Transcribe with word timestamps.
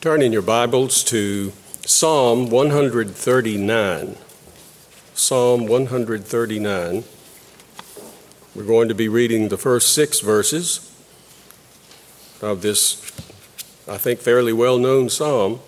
Turn 0.00 0.22
in 0.22 0.32
your 0.32 0.42
Bibles 0.42 1.02
to 1.04 1.52
Psalm 1.84 2.50
139. 2.50 4.16
Psalm 5.12 5.66
139. 5.66 7.04
We're 8.54 8.62
going 8.62 8.86
to 8.86 8.94
be 8.94 9.08
reading 9.08 9.48
the 9.48 9.56
first 9.56 9.92
six 9.92 10.20
verses 10.20 10.94
of 12.40 12.62
this, 12.62 13.10
I 13.88 13.98
think, 13.98 14.20
fairly 14.20 14.52
well 14.52 14.78
known 14.78 15.08
psalm. 15.08 15.58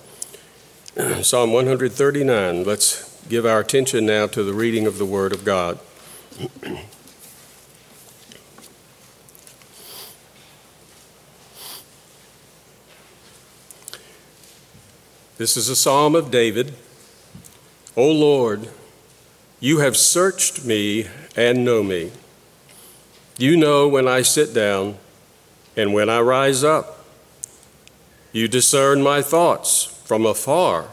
psalm 1.23 1.53
139. 1.53 2.63
Let's 2.63 3.21
give 3.27 3.45
our 3.45 3.59
attention 3.59 4.07
now 4.07 4.29
to 4.29 4.45
the 4.45 4.55
reading 4.55 4.87
of 4.87 4.99
the 4.99 5.07
Word 5.07 5.33
of 5.33 5.45
God. 5.45 5.81
This 15.41 15.57
is 15.57 15.71
a 15.71 15.75
psalm 15.75 16.15
of 16.15 16.31
David. 16.31 16.75
O 17.97 18.13
Lord, 18.13 18.69
you 19.59 19.79
have 19.79 19.97
searched 19.97 20.67
me 20.67 21.07
and 21.35 21.65
know 21.65 21.83
me. 21.83 22.13
You 23.39 23.57
know 23.57 23.89
when 23.89 24.07
I 24.07 24.21
sit 24.21 24.53
down 24.53 24.99
and 25.79 25.95
when 25.95 26.11
I 26.11 26.21
rise 26.21 26.63
up. 26.63 27.07
You 28.33 28.49
discern 28.49 29.01
my 29.01 29.23
thoughts 29.23 29.85
from 30.05 30.27
afar. 30.27 30.89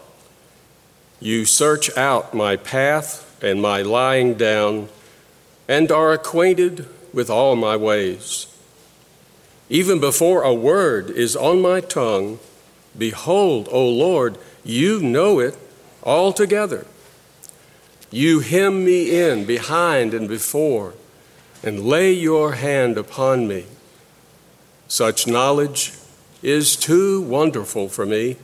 You 1.20 1.44
search 1.44 1.98
out 1.98 2.34
my 2.34 2.56
path 2.56 3.44
and 3.44 3.62
my 3.62 3.82
lying 3.82 4.36
down 4.36 4.88
and 5.68 5.92
are 5.92 6.14
acquainted 6.14 6.88
with 7.14 7.30
all 7.30 7.58
my 7.58 7.76
ways. 7.76 8.48
Even 9.68 10.00
before 10.00 10.44
a 10.44 10.54
word 10.54 11.10
is 11.10 11.36
on 11.36 11.62
my 11.62 11.82
tongue, 11.82 12.40
Behold, 12.98 13.68
O 13.72 13.88
Lord, 13.88 14.38
you 14.64 15.00
know 15.00 15.40
it 15.40 15.58
altogether. 16.04 16.86
You 18.10 18.40
hem 18.40 18.86
me 18.86 19.20
in 19.20 19.46
behind 19.46 20.14
and 20.14 20.28
before, 20.28 20.94
and 21.64 21.86
lay 21.86 22.12
your 22.12 22.54
hand 22.54 22.98
upon 22.98 23.48
me. 23.48 23.66
Such 24.88 25.28
knowledge 25.28 25.94
is 26.42 26.76
too 26.76 27.22
wonderful 27.22 27.90
for 27.90 28.06
me. 28.06 28.38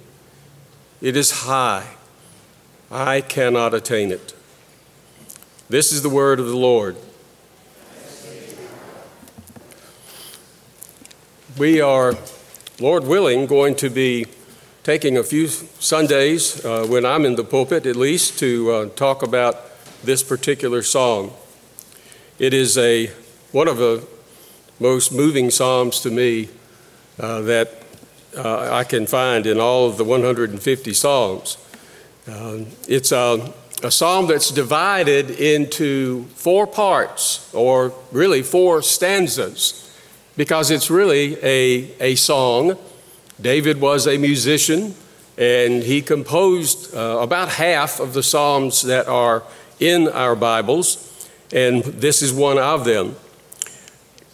It 1.01 1.15
is 1.15 1.31
high. 1.45 1.95
I 2.91 3.21
cannot 3.21 3.73
attain 3.73 4.11
it. 4.11 4.33
This 5.69 5.91
is 5.91 6.01
the 6.01 6.09
word 6.09 6.39
of 6.39 6.47
the 6.47 6.57
Lord. 6.57 6.97
We 11.57 11.79
are, 11.79 12.15
Lord 12.79 13.05
willing, 13.05 13.45
going 13.45 13.75
to 13.75 13.89
be 13.89 14.25
taking 14.83 15.17
a 15.17 15.23
few 15.23 15.47
Sundays 15.47 16.63
uh, 16.65 16.85
when 16.89 17.05
I'm 17.05 17.25
in 17.25 17.35
the 17.35 17.43
pulpit, 17.43 17.85
at 17.85 17.95
least, 17.95 18.37
to 18.39 18.71
uh, 18.71 18.89
talk 18.89 19.23
about 19.23 19.57
this 20.03 20.21
particular 20.23 20.81
song. 20.81 21.33
It 22.37 22.53
is 22.53 22.77
a 22.77 23.07
one 23.53 23.69
of 23.69 23.77
the 23.77 24.05
most 24.81 25.13
moving 25.13 25.49
psalms 25.51 26.01
to 26.01 26.11
me 26.11 26.49
uh, 27.17 27.41
that 27.41 27.83
uh, 28.35 28.73
I 28.73 28.83
can 28.83 29.05
find 29.05 29.45
in 29.45 29.57
all 29.57 29.87
of 29.87 29.97
the 29.97 30.03
150 30.03 30.93
psalms. 30.93 31.57
Um, 32.27 32.67
it's 32.87 33.13
a, 33.13 33.53
a 33.83 33.91
psalm 33.91 34.27
that's 34.27 34.49
divided 34.49 35.29
into 35.29 36.25
four 36.35 36.67
parts, 36.67 37.53
or 37.53 37.93
really 38.11 38.41
four 38.41 38.81
stanzas, 38.81 39.97
because 40.35 40.71
it's 40.71 40.89
really 40.89 41.37
a, 41.41 41.93
a 42.01 42.15
song 42.15 42.77
David 43.41 43.81
was 43.81 44.07
a 44.07 44.17
musician, 44.17 44.95
and 45.37 45.83
he 45.83 46.01
composed 46.01 46.95
uh, 46.95 47.19
about 47.19 47.49
half 47.49 47.99
of 47.99 48.13
the 48.13 48.23
Psalms 48.23 48.83
that 48.83 49.07
are 49.07 49.43
in 49.79 50.07
our 50.07 50.35
Bibles, 50.35 51.29
and 51.51 51.83
this 51.83 52.21
is 52.21 52.31
one 52.31 52.59
of 52.59 52.85
them. 52.85 53.15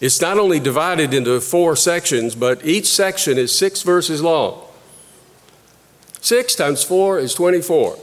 It's 0.02 0.22
not 0.22 0.38
only 0.38 0.60
divided 0.60 1.14
into 1.14 1.40
four 1.42 1.76
sections, 1.76 2.36
but 2.36 2.66
each 2.66 2.88
section 2.88 3.38
is 3.38 3.56
six 3.56 3.84
verses 3.84 4.22
long. 4.22 4.62
Six 6.22 6.56
times 6.56 6.84
four 6.84 7.20
is 7.20 7.34
24. 7.34 7.98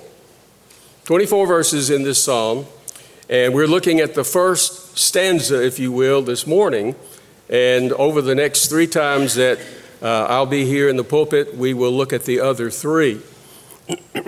24 1.05 1.47
verses 1.47 1.91
in 1.91 2.03
this 2.03 2.23
psalm, 2.23 2.67
and 3.29 3.55
we're 3.55 3.67
looking 3.67 4.01
at 4.01 4.15
the 4.15 4.25
first 4.25 4.99
stanza, 4.99 5.65
if 5.65 5.79
you 5.79 5.93
will, 5.93 6.23
this 6.23 6.47
morning. 6.47 6.97
And 7.49 7.93
over 7.93 8.21
the 8.21 8.35
next 8.35 8.69
three 8.69 8.89
times 8.89 9.37
that 9.37 9.59
uh, 10.03 10.27
I'll 10.29 10.47
be 10.47 10.65
here 10.65 10.89
in 10.89 10.97
the 10.97 11.05
pulpit. 11.05 11.57
We 11.57 11.75
will 11.75 11.93
look 11.93 12.13
at 12.13 12.25
the 12.25 12.41
other 12.41 12.71
three. 12.71 13.21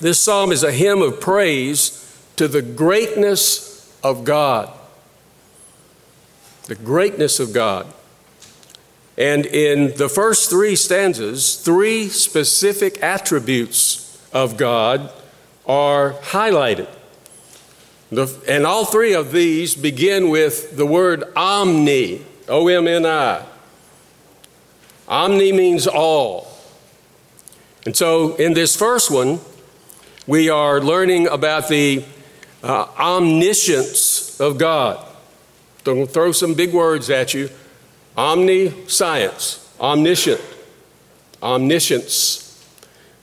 this 0.00 0.20
psalm 0.20 0.52
is 0.52 0.62
a 0.62 0.72
hymn 0.72 1.02
of 1.02 1.20
praise 1.20 2.00
to 2.36 2.48
the 2.48 2.62
greatness 2.62 3.96
of 4.02 4.24
God. 4.24 4.72
The 6.66 6.74
greatness 6.74 7.40
of 7.40 7.52
God. 7.52 7.86
And 9.16 9.46
in 9.46 9.96
the 9.96 10.08
first 10.08 10.50
three 10.50 10.74
stanzas, 10.74 11.56
three 11.56 12.08
specific 12.08 13.00
attributes 13.02 14.20
of 14.32 14.56
God 14.56 15.10
are 15.66 16.14
highlighted. 16.14 16.88
The, 18.10 18.34
and 18.48 18.66
all 18.66 18.84
three 18.84 19.14
of 19.14 19.32
these 19.32 19.74
begin 19.74 20.30
with 20.30 20.76
the 20.76 20.86
word 20.86 21.24
omni, 21.36 22.24
O 22.48 22.66
M 22.68 22.88
N 22.88 23.06
I. 23.06 23.44
Omni 25.08 25.52
means 25.52 25.86
all. 25.86 26.48
And 27.86 27.96
so 27.96 28.34
in 28.36 28.54
this 28.54 28.74
first 28.76 29.10
one, 29.10 29.40
we 30.26 30.48
are 30.48 30.80
learning 30.80 31.28
about 31.28 31.68
the 31.68 32.04
uh, 32.62 32.86
omniscience 32.98 34.40
of 34.40 34.56
God. 34.56 35.04
Don't 35.84 36.10
throw 36.10 36.32
some 36.32 36.54
big 36.54 36.72
words 36.72 37.10
at 37.10 37.34
you. 37.34 37.50
Omniscience, 38.16 39.70
omniscient, 39.78 40.40
omniscience. 41.42 42.64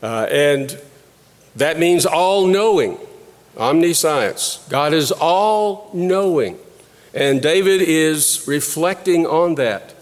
Uh, 0.03 0.27
and 0.29 0.79
that 1.55 1.79
means 1.79 2.05
all 2.05 2.45
knowing, 2.45 2.99
omniscience. 3.57 4.65
God 4.69 4.93
is 4.93 5.11
all 5.11 5.89
knowing. 5.93 6.59
And 7.13 7.41
David 7.41 7.81
is 7.81 8.45
reflecting 8.47 9.25
on 9.25 9.55
that. 9.55 9.95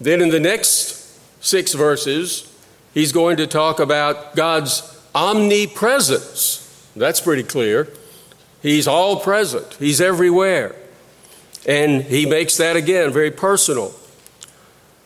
Then 0.00 0.20
in 0.20 0.30
the 0.30 0.40
next 0.40 1.18
six 1.44 1.74
verses, 1.74 2.52
he's 2.92 3.12
going 3.12 3.36
to 3.36 3.46
talk 3.46 3.80
about 3.80 4.34
God's 4.34 4.82
omnipresence. 5.14 6.60
That's 6.96 7.20
pretty 7.20 7.42
clear. 7.42 7.88
He's 8.62 8.88
all 8.88 9.20
present, 9.20 9.74
He's 9.74 10.00
everywhere. 10.00 10.74
And 11.66 12.02
he 12.02 12.26
makes 12.26 12.56
that 12.58 12.76
again 12.76 13.10
very 13.10 13.30
personal. 13.30 13.94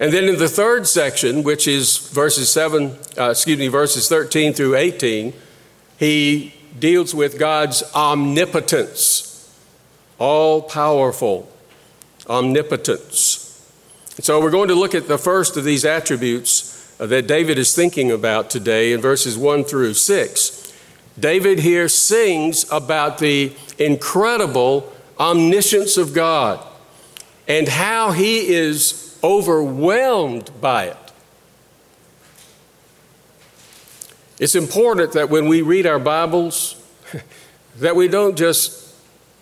And 0.00 0.12
then 0.12 0.24
in 0.24 0.38
the 0.38 0.48
third 0.48 0.86
section, 0.86 1.42
which 1.42 1.66
is 1.66 1.98
verses 1.98 2.50
7, 2.50 2.96
uh, 3.16 3.30
excuse 3.30 3.58
me, 3.58 3.68
verses 3.68 4.08
13 4.08 4.52
through 4.52 4.76
18, 4.76 5.32
he 5.98 6.54
deals 6.78 7.14
with 7.14 7.38
God's 7.38 7.82
omnipotence, 7.94 9.52
all 10.18 10.62
powerful 10.62 11.50
omnipotence. 12.28 13.47
So 14.20 14.40
we're 14.40 14.50
going 14.50 14.68
to 14.68 14.74
look 14.74 14.96
at 14.96 15.06
the 15.06 15.16
first 15.16 15.56
of 15.56 15.62
these 15.62 15.84
attributes 15.84 16.92
uh, 16.98 17.06
that 17.06 17.28
David 17.28 17.56
is 17.56 17.74
thinking 17.76 18.10
about 18.10 18.50
today 18.50 18.92
in 18.92 19.00
verses 19.00 19.38
1 19.38 19.62
through 19.62 19.94
6. 19.94 20.72
David 21.18 21.60
here 21.60 21.88
sings 21.88 22.70
about 22.72 23.18
the 23.18 23.52
incredible 23.78 24.92
omniscience 25.20 25.96
of 25.96 26.14
God 26.14 26.66
and 27.46 27.68
how 27.68 28.10
he 28.10 28.48
is 28.48 29.16
overwhelmed 29.22 30.50
by 30.60 30.86
it. 30.86 31.12
It's 34.40 34.56
important 34.56 35.12
that 35.12 35.30
when 35.30 35.46
we 35.46 35.62
read 35.62 35.86
our 35.86 36.00
Bibles, 36.00 36.74
that 37.76 37.94
we 37.94 38.08
don't 38.08 38.36
just 38.36 38.87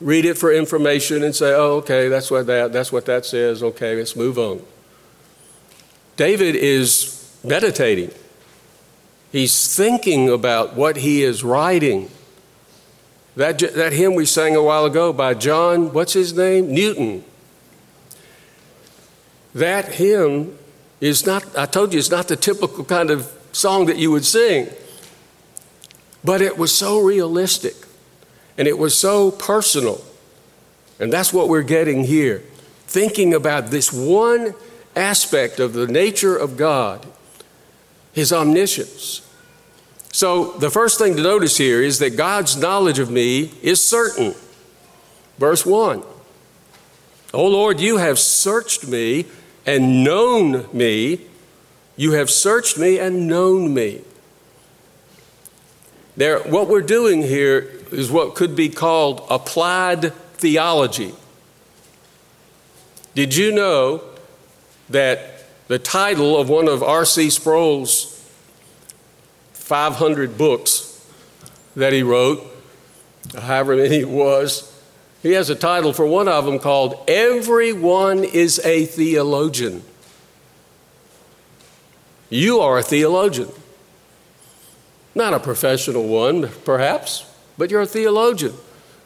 read 0.01 0.25
it 0.25 0.37
for 0.37 0.53
information 0.53 1.23
and 1.23 1.35
say, 1.35 1.55
oh, 1.55 1.77
okay, 1.77 2.09
that's 2.09 2.31
what 2.31 2.47
that, 2.47 2.73
that's 2.73 2.93
what 2.93 3.07
that 3.07 3.25
says. 3.25 3.63
Okay, 3.63 3.97
let's 3.97 4.17
move 4.17 4.39
on. 4.39 4.63
David 6.17 6.57
is 6.57 7.39
meditating. 7.45 8.11
He's 9.33 9.77
thinking 9.77 10.29
about 10.29 10.75
what 10.75 10.97
he 10.99 11.23
is 11.23 11.45
writing. 11.45 12.11
That, 13.37 13.59
that 13.59 13.93
hymn 13.93 14.15
we 14.15 14.25
sang 14.25 14.57
a 14.57 14.63
while 14.63 14.87
ago 14.87 15.13
by 15.13 15.35
John, 15.35 15.93
what's 15.93 16.15
his 16.15 16.33
name? 16.33 16.73
Newton. 16.73 17.23
That 19.55 19.95
hymn 19.95 20.59
is 21.01 21.27
not, 21.27 21.57
I 21.57 21.67
told 21.67 21.93
you, 21.93 21.99
it's 21.99 22.11
not 22.11 22.29
the 22.29 22.37
typical 22.37 22.85
kind 22.85 23.11
of 23.11 23.31
song 23.53 23.87
that 23.87 23.97
you 23.97 24.11
would 24.11 24.25
sing. 24.25 24.69
But 26.25 26.41
it 26.41 26.57
was 26.57 26.75
so 26.75 27.01
realistic. 27.01 27.86
And 28.59 28.67
it 28.67 28.79
was 28.79 28.97
so 28.97 29.31
personal. 29.31 30.03
And 30.99 31.13
that's 31.13 31.33
what 31.33 31.49
we're 31.49 31.63
getting 31.63 32.05
here. 32.05 32.43
Thinking 32.87 33.35
about 33.35 33.71
this 33.71 33.93
one 33.93 34.55
aspect 34.95 35.61
of 35.61 35.75
the 35.75 35.87
nature 35.87 36.37
of 36.37 36.57
God. 36.57 37.07
his 38.13 38.33
omniscience. 38.33 39.21
So, 40.11 40.53
the 40.53 40.71
first 40.71 40.99
thing 40.99 41.17
to 41.17 41.23
notice 41.23 41.59
here 41.59 41.83
is 41.83 41.99
that 41.99 42.17
God's 42.17 42.57
knowledge 42.57 42.99
of 42.99 43.11
me 43.11 43.53
is 43.61 43.85
certain. 43.85 44.35
Verse 45.37 45.67
1 45.67 46.03
O 47.35 47.47
Lord, 47.47 47.79
you 47.79 47.99
have 47.99 48.19
searched 48.19 48.89
me 48.89 49.27
and 49.67 50.03
known 50.03 50.67
me. 50.73 51.21
You 51.97 52.13
have 52.13 52.31
searched 52.31 52.79
me 52.79 52.99
and 52.99 53.29
known 53.29 53.75
me. 53.75 54.01
There, 56.17 56.41
what 56.41 56.69
we're 56.69 56.81
doing 56.81 57.23
here 57.23 57.71
is 57.93 58.11
what 58.11 58.35
could 58.35 58.57
be 58.57 58.69
called 58.69 59.27
applied 59.29 60.13
theology. 60.35 61.15
Did 63.15 63.37
you 63.37 63.53
know 63.53 64.03
that 64.89 65.45
the 65.69 65.79
title 65.79 66.39
of 66.39 66.49
one 66.49 66.69
of 66.69 66.83
R.C. 66.83 67.31
Sproul's 67.31 68.13
500 69.53 70.39
books 70.39 71.05
that 71.75 71.93
he 71.93 72.03
wrote, 72.03 72.41
however 73.35 73.77
many 73.77 73.97
it 73.97 74.09
was. 74.09 74.73
He 75.23 75.33
has 75.33 75.51
a 75.51 75.57
title 75.57 75.93
for 75.93 76.07
one 76.07 76.29
of 76.29 76.45
them 76.45 76.61
called 76.61 77.03
Everyone 77.09 78.23
is 78.23 78.61
a 78.61 78.87
Theologian. 78.87 79.83
You 82.31 82.61
are 82.61 82.79
a 82.79 82.83
theologian. 82.83 83.49
Not 85.17 85.33
a 85.33 85.41
professional 85.41 86.07
one, 86.07 86.51
perhaps, 86.67 87.25
but 87.57 87.71
you're 87.71 87.81
a 87.81 87.87
theologian. 87.87 88.53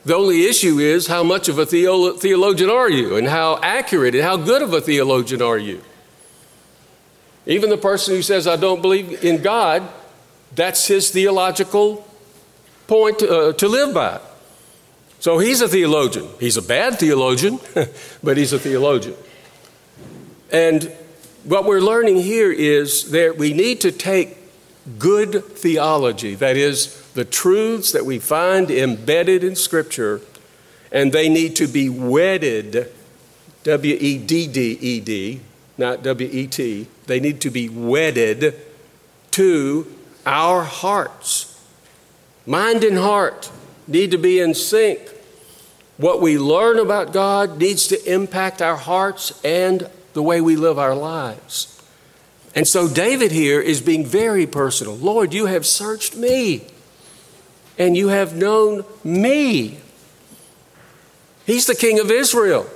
The 0.04 0.16
only 0.16 0.44
issue 0.44 0.80
is 0.80 1.06
how 1.06 1.22
much 1.22 1.48
of 1.48 1.56
a 1.56 1.64
theolo- 1.64 2.18
theologian 2.18 2.68
are 2.68 2.90
you, 2.90 3.16
and 3.16 3.28
how 3.28 3.60
accurate 3.62 4.16
and 4.16 4.24
how 4.24 4.36
good 4.36 4.60
of 4.60 4.74
a 4.74 4.80
theologian 4.80 5.40
are 5.40 5.56
you. 5.56 5.80
Even 7.46 7.70
the 7.70 7.76
person 7.76 8.16
who 8.16 8.22
says, 8.22 8.48
I 8.48 8.56
don't 8.56 8.82
believe 8.82 9.24
in 9.24 9.40
God, 9.40 9.88
that's 10.52 10.84
his 10.88 11.10
theological 11.10 12.04
point 12.88 13.20
to, 13.20 13.30
uh, 13.30 13.52
to 13.52 13.68
live 13.68 13.94
by. 13.94 14.20
So 15.20 15.38
he's 15.38 15.60
a 15.60 15.68
theologian. 15.68 16.26
He's 16.40 16.56
a 16.56 16.62
bad 16.62 16.98
theologian, 16.98 17.60
but 18.24 18.36
he's 18.36 18.52
a 18.52 18.58
theologian. 18.58 19.14
And 20.50 20.92
what 21.44 21.66
we're 21.66 21.80
learning 21.80 22.16
here 22.16 22.50
is 22.50 23.12
that 23.12 23.38
we 23.38 23.52
need 23.52 23.82
to 23.82 23.92
take 23.92 24.39
good 24.98 25.44
theology, 25.44 26.34
that 26.34 26.56
is, 26.56 26.96
the 27.12 27.24
truths 27.24 27.92
that 27.92 28.04
we 28.04 28.18
find 28.18 28.70
embedded 28.70 29.44
in 29.44 29.56
Scripture, 29.56 30.20
and 30.92 31.12
they 31.12 31.28
need 31.28 31.56
to 31.56 31.66
be 31.66 31.88
wedded, 31.88 32.92
W 33.64 33.96
E 34.00 34.18
D 34.18 34.46
D 34.46 34.78
E 34.80 35.00
D, 35.00 35.40
not 35.76 36.02
W 36.02 36.28
E 36.30 36.46
T, 36.46 36.86
they 37.06 37.20
need 37.20 37.40
to 37.40 37.50
be 37.50 37.68
wedded 37.68 38.54
to 39.32 39.92
our 40.26 40.64
hearts, 40.64 41.60
mind 42.46 42.84
and 42.84 42.98
heart, 42.98 43.50
need 43.86 44.10
to 44.10 44.18
be 44.18 44.40
in 44.40 44.54
sync. 44.54 45.00
What 45.96 46.22
we 46.22 46.38
learn 46.38 46.78
about 46.78 47.12
God 47.12 47.58
needs 47.58 47.86
to 47.88 48.12
impact 48.12 48.62
our 48.62 48.76
hearts 48.76 49.38
and 49.44 49.90
the 50.14 50.22
way 50.22 50.40
we 50.40 50.56
live 50.56 50.78
our 50.78 50.94
lives. 50.94 51.69
And 52.54 52.66
so 52.66 52.88
David 52.88 53.30
here 53.30 53.60
is 53.60 53.80
being 53.80 54.04
very 54.04 54.46
personal. 54.46 54.96
Lord, 54.96 55.32
you 55.32 55.46
have 55.46 55.64
searched 55.64 56.16
me 56.16 56.66
and 57.78 57.96
you 57.96 58.08
have 58.08 58.34
known 58.34 58.84
me. 59.04 59.78
He's 61.46 61.66
the 61.66 61.74
king 61.74 62.00
of 62.00 62.10
Israel. 62.10 62.66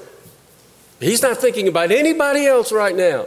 He's 1.01 1.23
not 1.23 1.39
thinking 1.39 1.69
about 1.69 1.91
anybody 1.91 2.47
else 2.47 2.73
right 2.73 2.95
now. 2.95 3.27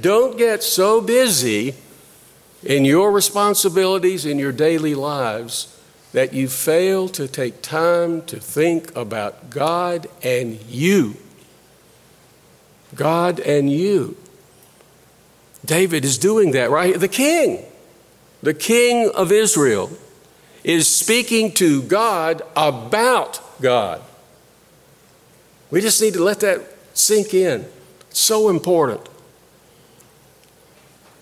Don't 0.00 0.38
get 0.38 0.62
so 0.62 1.00
busy 1.00 1.74
in 2.62 2.84
your 2.84 3.10
responsibilities 3.10 4.24
in 4.24 4.38
your 4.38 4.52
daily 4.52 4.94
lives 4.94 5.78
that 6.12 6.32
you 6.32 6.48
fail 6.48 7.08
to 7.08 7.26
take 7.26 7.62
time 7.62 8.22
to 8.26 8.38
think 8.38 8.94
about 8.94 9.50
God 9.50 10.06
and 10.22 10.60
you. 10.68 11.16
God 12.94 13.40
and 13.40 13.70
you. 13.70 14.16
David 15.64 16.04
is 16.04 16.18
doing 16.18 16.52
that, 16.52 16.70
right? 16.70 16.98
The 16.98 17.08
king, 17.08 17.64
the 18.42 18.54
king 18.54 19.10
of 19.14 19.30
Israel, 19.30 19.90
is 20.64 20.88
speaking 20.88 21.52
to 21.52 21.82
God 21.82 22.42
about 22.56 23.40
God. 23.60 24.02
We 25.70 25.80
just 25.80 26.00
need 26.02 26.14
to 26.14 26.22
let 26.22 26.40
that 26.40 26.60
sink 26.94 27.34
in. 27.34 27.66
So 28.10 28.48
important. 28.48 29.08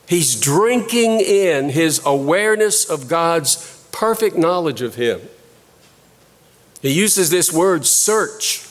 He's 0.08 0.38
drinking 0.38 1.20
in 1.20 1.68
his 1.68 2.04
awareness 2.04 2.84
of 2.84 3.06
God's 3.06 3.86
perfect 3.92 4.36
knowledge 4.36 4.82
of 4.82 4.96
him. 4.96 5.20
He 6.82 6.92
uses 6.92 7.30
this 7.30 7.52
word 7.52 7.86
search. 7.86 8.66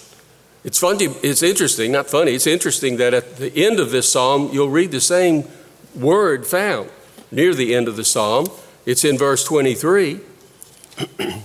It's 0.65 0.79
funny, 0.79 1.05
it's 1.23 1.41
interesting, 1.41 1.93
not 1.93 2.07
funny, 2.07 2.33
it's 2.33 2.47
interesting 2.47 2.97
that 2.97 3.13
at 3.13 3.37
the 3.37 3.55
end 3.55 3.79
of 3.79 3.91
this 3.91 4.11
psalm, 4.11 4.49
you'll 4.51 4.69
read 4.69 4.91
the 4.91 4.99
same 4.99 5.47
word 5.95 6.45
found 6.45 6.89
near 7.31 7.53
the 7.53 7.75
end 7.75 7.87
of 7.87 7.95
the 7.95 8.03
psalm. 8.03 8.47
It's 8.85 9.03
in 9.03 9.17
verse 9.17 9.43
23. 9.43 10.19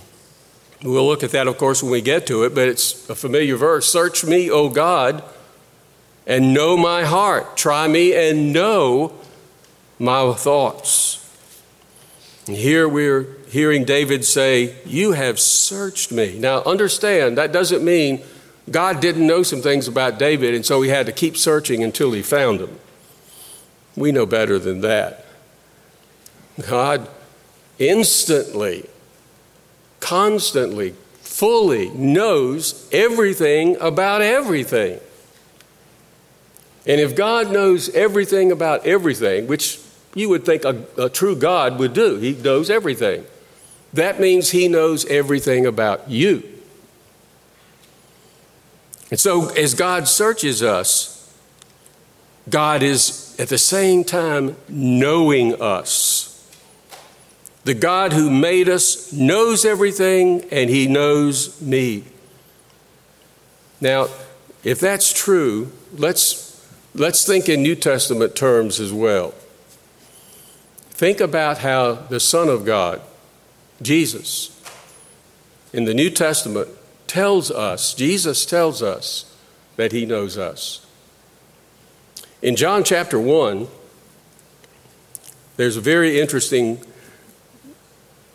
we'll 0.83 1.05
look 1.05 1.23
at 1.23 1.31
that, 1.31 1.47
of 1.47 1.57
course, 1.57 1.81
when 1.81 1.91
we 1.91 2.01
get 2.01 2.27
to 2.27 2.43
it, 2.43 2.55
but 2.55 2.67
it's 2.67 3.09
a 3.09 3.15
familiar 3.15 3.55
verse. 3.55 3.91
Search 3.91 4.23
me, 4.23 4.49
O 4.49 4.69
God, 4.69 5.23
and 6.25 6.53
know 6.53 6.77
my 6.77 7.03
heart. 7.03 7.57
Try 7.57 7.87
me 7.87 8.13
and 8.13 8.51
know 8.51 9.13
my 9.99 10.33
thoughts. 10.33 11.21
And 12.47 12.55
here 12.55 12.87
we're 12.87 13.27
hearing 13.49 13.85
David 13.85 14.25
say, 14.25 14.75
You 14.85 15.13
have 15.13 15.39
searched 15.39 16.11
me. 16.11 16.37
Now, 16.37 16.61
understand, 16.63 17.37
that 17.37 17.51
doesn't 17.51 17.83
mean 17.83 18.21
God 18.69 18.99
didn't 18.99 19.25
know 19.25 19.43
some 19.43 19.61
things 19.61 19.87
about 19.87 20.17
David, 20.17 20.53
and 20.53 20.65
so 20.65 20.81
he 20.81 20.89
had 20.89 21.05
to 21.05 21.11
keep 21.11 21.37
searching 21.37 21.83
until 21.83 22.11
he 22.11 22.21
found 22.21 22.59
them. 22.59 22.79
We 23.95 24.11
know 24.11 24.25
better 24.25 24.59
than 24.59 24.81
that. 24.81 25.25
God 26.67 27.07
instantly, 27.79 28.89
constantly, 29.99 30.95
fully 31.21 31.89
knows 31.89 32.87
everything 32.91 33.77
about 33.81 34.21
everything. 34.21 34.99
And 36.87 37.01
if 37.01 37.15
God 37.15 37.51
knows 37.51 37.89
everything 37.89 38.51
about 38.51 38.85
everything, 38.85 39.47
which 39.47 39.79
you 40.15 40.29
would 40.29 40.45
think 40.45 40.65
a, 40.65 40.83
a, 40.97 41.09
true 41.09 41.35
God 41.35 41.77
would 41.77 41.93
do. 41.93 42.15
He 42.15 42.31
knows 42.31 42.69
everything. 42.69 43.25
That 43.93 44.19
means 44.19 44.49
He 44.49 44.67
knows 44.67 45.05
everything 45.05 45.65
about 45.67 46.09
you. 46.09 46.41
And 49.11 49.19
so, 49.19 49.49
as 49.49 49.75
God 49.75 50.07
searches 50.07 50.63
us, 50.63 51.11
God 52.49 52.81
is 52.81 53.24
at 53.39 53.49
the 53.49 53.57
same 53.57 54.03
time 54.03 54.55
knowing 54.67 55.61
us. 55.61 56.31
The 57.63 57.73
God 57.73 58.13
who 58.13 58.29
made 58.29 58.69
us 58.69 59.11
knows 59.11 59.65
everything, 59.65 60.45
and 60.51 60.69
He 60.69 60.87
knows 60.87 61.59
me. 61.61 62.03
Now, 63.81 64.07
if 64.63 64.79
that's 64.79 65.11
true, 65.11 65.71
let's, 65.93 66.65
let's 66.93 67.25
think 67.25 67.49
in 67.49 67.63
New 67.63 67.75
Testament 67.75 68.35
terms 68.35 68.79
as 68.79 68.93
well. 68.93 69.33
Think 70.91 71.19
about 71.19 71.57
how 71.57 71.93
the 71.93 72.19
Son 72.19 72.47
of 72.47 72.65
God, 72.65 73.01
Jesus, 73.81 74.51
in 75.73 75.83
the 75.83 75.93
New 75.93 76.09
Testament 76.09 76.69
tells 77.07 77.51
us, 77.51 77.93
Jesus 77.93 78.45
tells 78.45 78.81
us 78.81 79.35
that 79.75 79.91
he 79.91 80.05
knows 80.05 80.37
us. 80.37 80.84
In 82.45 82.55
John 82.55 82.83
chapter 82.83 83.19
1, 83.19 83.67
there's 85.57 85.77
a 85.77 85.81
very 85.81 86.19
interesting 86.19 86.79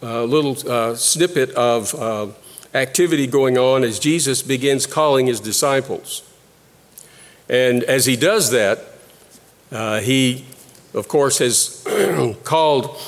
uh, 0.02 0.24
little 0.24 0.56
uh, 0.68 0.96
snippet 0.96 1.50
of 1.50 1.94
uh, 1.94 2.26
activity 2.74 3.28
going 3.28 3.56
on 3.56 3.84
as 3.84 4.00
Jesus 4.00 4.42
begins 4.42 4.84
calling 4.84 5.28
his 5.28 5.38
disciples. 5.38 6.28
And 7.48 7.84
as 7.84 8.06
he 8.06 8.16
does 8.16 8.50
that, 8.50 8.80
uh, 9.70 10.00
he 10.00 10.44
of 10.92 11.06
course, 11.06 11.38
has 11.38 11.86
called, 12.42 13.00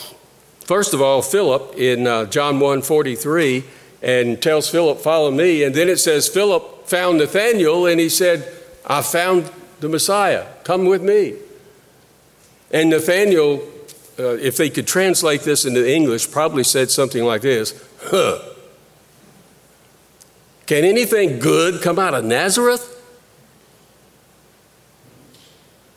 first 0.61 0.95
of 0.95 1.03
all, 1.03 1.21
Philip 1.21 1.75
in 1.77 2.07
uh, 2.07 2.27
John 2.27 2.61
1 2.61 2.81
43 2.81 3.65
and 4.03 4.41
tells 4.41 4.71
Philip, 4.71 5.01
Follow 5.01 5.33
me. 5.33 5.65
And 5.65 5.75
then 5.75 5.89
it 5.89 5.99
says, 5.99 6.29
Philip 6.29 6.87
found 6.87 7.19
Nathanael 7.19 7.87
and 7.87 7.99
he 7.99 8.09
said, 8.09 8.47
I 8.87 9.03
found 9.03 9.51
the 9.83 9.89
Messiah. 9.89 10.47
Come 10.65 10.87
with 10.87 11.03
me. 11.03 11.35
And 12.71 12.89
Nathanael, 12.89 13.63
uh, 14.19 14.37
if 14.37 14.57
they 14.57 14.71
could 14.71 14.87
translate 14.87 15.43
this 15.43 15.67
into 15.67 15.87
English, 15.87 16.31
probably 16.31 16.65
said 16.65 16.91
something 16.91 17.23
like 17.25 17.43
this 17.43 17.75
Huh. 18.05 18.39
Can 20.67 20.85
anything 20.85 21.41
good 21.41 21.83
come 21.83 21.99
out 21.99 22.15
of 22.15 22.25
Nazareth? 22.25 22.89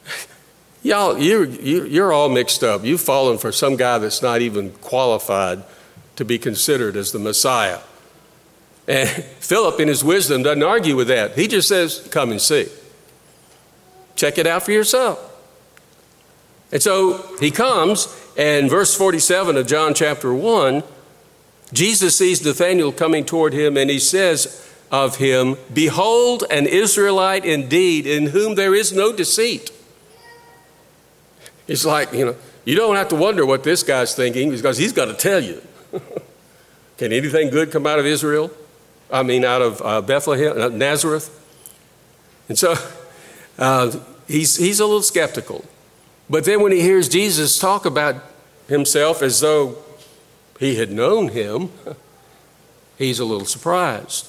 y'all, 0.84 1.18
you're, 1.18 1.46
you're 1.46 2.12
all 2.12 2.28
mixed 2.30 2.64
up. 2.64 2.84
You've 2.84 3.00
fallen 3.00 3.38
for 3.38 3.52
some 3.52 3.76
guy 3.76 4.00
that's 4.00 4.24
not 4.24 4.42
even 4.42 4.72
qualified 4.72 5.64
to 6.16 6.26
be 6.26 6.40
considered 6.40 6.98
as 6.98 7.12
the 7.12 7.20
Messiah. 7.20 7.80
And 8.88 9.08
Philip, 9.40 9.80
in 9.80 9.88
his 9.88 10.04
wisdom, 10.04 10.42
doesn't 10.42 10.64
argue 10.64 10.96
with 10.96 11.10
that. 11.10 11.38
He 11.38 11.48
just 11.48 11.68
says, 11.68 12.06
Come 12.12 12.32
and 12.32 12.42
see. 12.42 12.68
Check 14.16 14.38
it 14.38 14.48
out 14.48 14.64
for 14.64 14.72
yourself. 14.72 15.32
And 16.72 16.82
so 16.82 17.24
he 17.40 17.52
comes, 17.52 18.08
and 18.38 18.70
verse 18.70 18.96
47 18.96 19.58
of 19.58 19.68
John 19.68 19.94
chapter 19.94 20.34
1, 20.34 20.84
Jesus 21.74 22.18
sees 22.18 22.44
Nathanael 22.44 22.92
coming 22.92 23.26
toward 23.26 23.54
him, 23.54 23.78
and 23.78 23.90
he 23.90 24.00
says 24.00 24.70
of 24.92 25.18
him, 25.18 25.58
Behold, 25.74 26.44
an 26.50 26.66
Israelite 26.66 27.46
indeed, 27.46 28.06
in 28.06 28.28
whom 28.28 28.56
there 28.56 28.74
is 28.74 28.94
no 28.94 29.12
deceit. 29.14 29.72
It's 31.68 31.86
like, 31.86 32.14
you 32.14 32.26
know, 32.26 32.36
you 32.64 32.76
don't 32.76 32.96
have 32.96 33.10
to 33.10 33.16
wonder 33.16 33.46
what 33.46 33.64
this 33.64 33.84
guy's 33.84 34.16
thinking 34.16 34.52
because 34.52 34.78
he's 34.78 34.94
got 34.94 35.06
to 35.06 35.14
tell 35.14 35.42
you. 35.42 35.62
Can 36.98 37.12
anything 37.12 37.50
good 37.50 37.72
come 37.72 37.86
out 37.86 38.00
of 38.00 38.06
Israel? 38.06 38.52
I 39.12 39.24
mean, 39.24 39.44
out 39.44 39.62
of 39.62 39.82
uh, 39.82 40.02
Bethlehem, 40.02 40.60
uh, 40.60 40.70
Nazareth? 40.70 41.30
And 42.48 42.58
so 42.58 42.76
uh, 43.58 43.98
he's, 44.28 44.58
he's 44.58 44.80
a 44.80 44.86
little 44.86 45.02
skeptical. 45.02 45.66
But 46.30 46.46
then 46.46 46.62
when 46.62 46.72
he 46.72 46.82
hears 46.82 47.08
Jesus 47.08 47.60
talk 47.60 47.86
about 47.86 48.16
himself 48.68 49.22
as 49.22 49.40
though 49.40 49.78
he 50.60 50.76
had 50.76 50.92
known 50.92 51.30
him, 51.30 51.70
he's 52.98 53.20
a 53.20 53.26
little 53.26 53.46
surprised. 53.46 54.28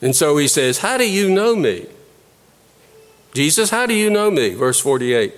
And 0.00 0.14
so 0.14 0.36
he 0.36 0.48
says, 0.48 0.78
How 0.78 0.96
do 0.96 1.10
you 1.10 1.28
know 1.28 1.56
me? 1.56 1.86
Jesus, 3.34 3.70
how 3.70 3.86
do 3.86 3.94
you 3.94 4.10
know 4.10 4.30
me? 4.30 4.54
Verse 4.54 4.80
48. 4.80 5.34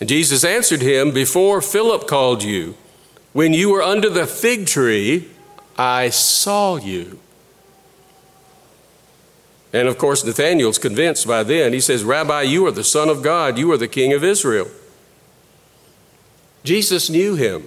And 0.00 0.08
Jesus 0.08 0.44
answered 0.44 0.82
him, 0.82 1.12
Before 1.12 1.60
Philip 1.60 2.06
called 2.06 2.42
you, 2.42 2.76
when 3.32 3.52
you 3.52 3.70
were 3.70 3.82
under 3.82 4.10
the 4.10 4.26
fig 4.26 4.66
tree, 4.66 5.30
I 5.78 6.10
saw 6.10 6.76
you. 6.76 7.18
And 9.72 9.88
of 9.88 9.96
course, 9.96 10.24
Nathanael's 10.24 10.78
convinced 10.78 11.26
by 11.26 11.42
then. 11.42 11.72
He 11.72 11.80
says, 11.80 12.04
Rabbi, 12.04 12.42
you 12.42 12.66
are 12.66 12.70
the 12.70 12.84
Son 12.84 13.08
of 13.08 13.22
God, 13.22 13.58
you 13.58 13.72
are 13.72 13.78
the 13.78 13.88
King 13.88 14.12
of 14.12 14.22
Israel. 14.22 14.68
Jesus 16.62 17.08
knew 17.08 17.34
him 17.34 17.64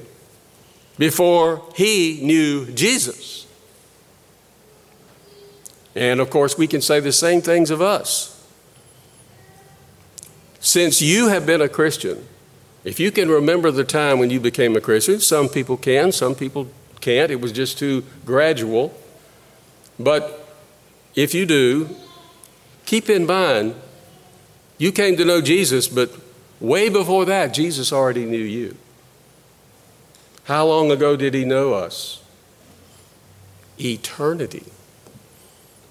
before 0.98 1.64
he 1.76 2.20
knew 2.22 2.72
Jesus. 2.72 3.48
And 5.96 6.20
of 6.20 6.30
course, 6.30 6.58
we 6.58 6.68
can 6.68 6.82
say 6.82 7.00
the 7.00 7.12
same 7.12 7.42
things 7.42 7.72
of 7.72 7.82
us. 7.82 8.32
Since 10.60 11.02
you 11.02 11.30
have 11.30 11.46
been 11.46 11.62
a 11.62 11.70
Christian, 11.70 12.28
if 12.84 13.00
you 13.00 13.12
can 13.12 13.30
remember 13.30 13.72
the 13.72 13.84
time 13.84 14.20
when 14.20 14.30
you 14.30 14.40
became 14.40 14.76
a 14.76 14.82
Christian, 14.82 15.20
some 15.20 15.50
people 15.50 15.78
can, 15.78 16.12
some 16.12 16.36
people 16.36 16.68
can't. 17.02 17.32
It 17.32 17.42
was 17.42 17.52
just 17.52 17.78
too 17.78 18.04
gradual. 18.26 18.94
But 20.00 20.45
if 21.16 21.34
you 21.34 21.46
do, 21.46 21.96
keep 22.86 23.10
in 23.10 23.26
mind 23.26 23.76
you 24.78 24.92
came 24.92 25.16
to 25.18 25.26
know 25.26 25.42
Jesus, 25.42 25.88
but 25.88 26.12
way 26.60 26.90
before 26.90 27.26
that, 27.26 27.54
Jesus 27.54 27.94
already 27.94 28.26
knew 28.26 28.38
you. 28.38 28.76
How 30.46 30.66
long 30.66 30.92
ago 30.92 31.16
did 31.16 31.34
he 31.34 31.46
know 31.46 31.74
us? 31.74 32.22
Eternity. 33.80 34.66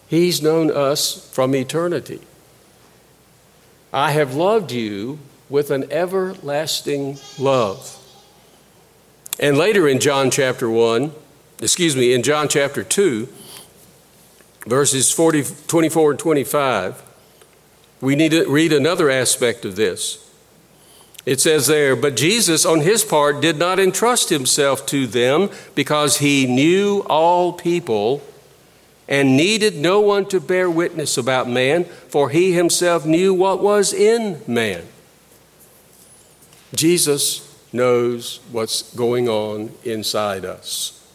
He's 0.07 0.43
known 0.43 0.71
us 0.71 1.28
from 1.33 1.54
eternity. 1.54 2.21
I 3.93 4.11
have 4.11 4.35
loved 4.35 4.71
you 4.71 5.19
with 5.49 5.71
an 5.71 5.90
everlasting 5.90 7.19
love. 7.38 7.99
And 9.40 9.57
later 9.57 9.88
in 9.88 9.99
John 9.99 10.31
chapter 10.31 10.71
1, 10.71 11.12
excuse 11.61 11.97
me, 11.97 12.12
in 12.12 12.23
John 12.23 12.49
chapter 12.49 12.85
2, 12.85 13.28
verses 14.66 15.11
40, 15.11 15.44
24 15.66 16.11
and 16.12 16.18
25, 16.18 17.02
we 18.00 18.16
need 18.16 18.30
to 18.33 18.47
read 18.47 18.73
another 18.73 19.11
aspect 19.11 19.64
of 19.64 19.76
this. 19.76 20.21
It 21.26 21.40
says 21.40 21.66
there, 21.66 21.97
but 21.97 22.16
Jesus, 22.16 22.66
on 22.66 22.80
his 22.80 23.02
part, 23.02 23.40
did 23.40 23.59
not 23.59 23.80
entrust 23.80 24.28
himself 24.28 24.85
to 24.87 25.06
them 25.06 25.49
because 25.75 26.18
he 26.18 26.47
knew 26.47 27.00
all 27.09 27.54
people 27.54 28.23
and 29.09 29.37
needed 29.37 29.76
no 29.76 30.00
one 30.00 30.26
to 30.26 30.40
bear 30.40 30.68
witness 30.68 31.16
about 31.16 31.49
man, 31.49 31.85
for 31.85 32.30
he 32.30 32.52
himself 32.52 33.06
knew 33.06 33.33
what 33.33 33.62
was 33.62 33.92
in 33.92 34.40
man. 34.47 34.83
Jesus 36.75 37.54
knows 37.73 38.40
what's 38.50 38.94
going 38.94 39.28
on 39.28 39.71
inside 39.83 40.44
us. 40.44 41.06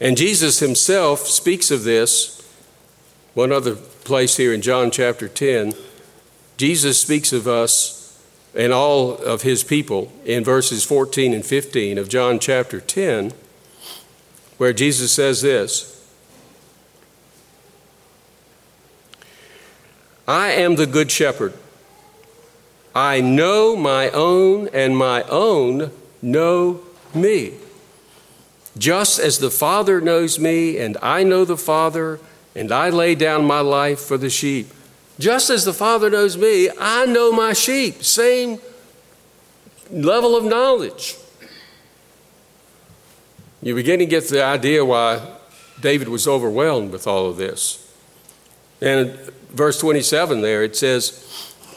And 0.00 0.16
Jesus 0.16 0.58
himself 0.58 1.20
speaks 1.20 1.70
of 1.70 1.84
this. 1.84 2.41
One 3.34 3.50
other 3.50 3.74
place 3.74 4.36
here 4.36 4.52
in 4.52 4.60
John 4.60 4.90
chapter 4.90 5.26
10, 5.26 5.72
Jesus 6.58 7.00
speaks 7.00 7.32
of 7.32 7.48
us 7.48 8.22
and 8.54 8.72
all 8.72 9.16
of 9.16 9.42
his 9.42 9.64
people 9.64 10.12
in 10.24 10.44
verses 10.44 10.84
14 10.84 11.32
and 11.32 11.44
15 11.44 11.96
of 11.96 12.10
John 12.10 12.38
chapter 12.38 12.80
10, 12.80 13.32
where 14.58 14.74
Jesus 14.74 15.12
says 15.12 15.40
this 15.40 15.92
I 20.28 20.50
am 20.50 20.76
the 20.76 20.86
good 20.86 21.10
shepherd. 21.10 21.54
I 22.94 23.22
know 23.22 23.74
my 23.74 24.10
own, 24.10 24.68
and 24.74 24.96
my 24.96 25.22
own 25.22 25.90
know 26.20 26.82
me. 27.14 27.54
Just 28.76 29.18
as 29.18 29.38
the 29.38 29.50
Father 29.50 30.00
knows 30.00 30.38
me, 30.38 30.78
and 30.78 30.98
I 31.00 31.22
know 31.22 31.46
the 31.46 31.56
Father, 31.56 32.20
and 32.54 32.70
I 32.72 32.90
lay 32.90 33.14
down 33.14 33.44
my 33.44 33.60
life 33.60 34.00
for 34.00 34.16
the 34.16 34.30
sheep. 34.30 34.70
Just 35.18 35.50
as 35.50 35.64
the 35.64 35.72
Father 35.72 36.10
knows 36.10 36.36
me, 36.36 36.70
I 36.80 37.06
know 37.06 37.32
my 37.32 37.52
sheep. 37.52 38.02
Same 38.02 38.58
level 39.90 40.36
of 40.36 40.44
knowledge. 40.44 41.16
You 43.62 43.74
begin 43.74 44.00
to 44.00 44.06
get 44.06 44.28
the 44.28 44.42
idea 44.42 44.84
why 44.84 45.36
David 45.80 46.08
was 46.08 46.26
overwhelmed 46.26 46.92
with 46.92 47.06
all 47.06 47.28
of 47.28 47.36
this. 47.36 47.78
And 48.80 49.10
verse 49.50 49.78
27 49.78 50.40
there, 50.40 50.64
it 50.64 50.76
says, 50.76 51.28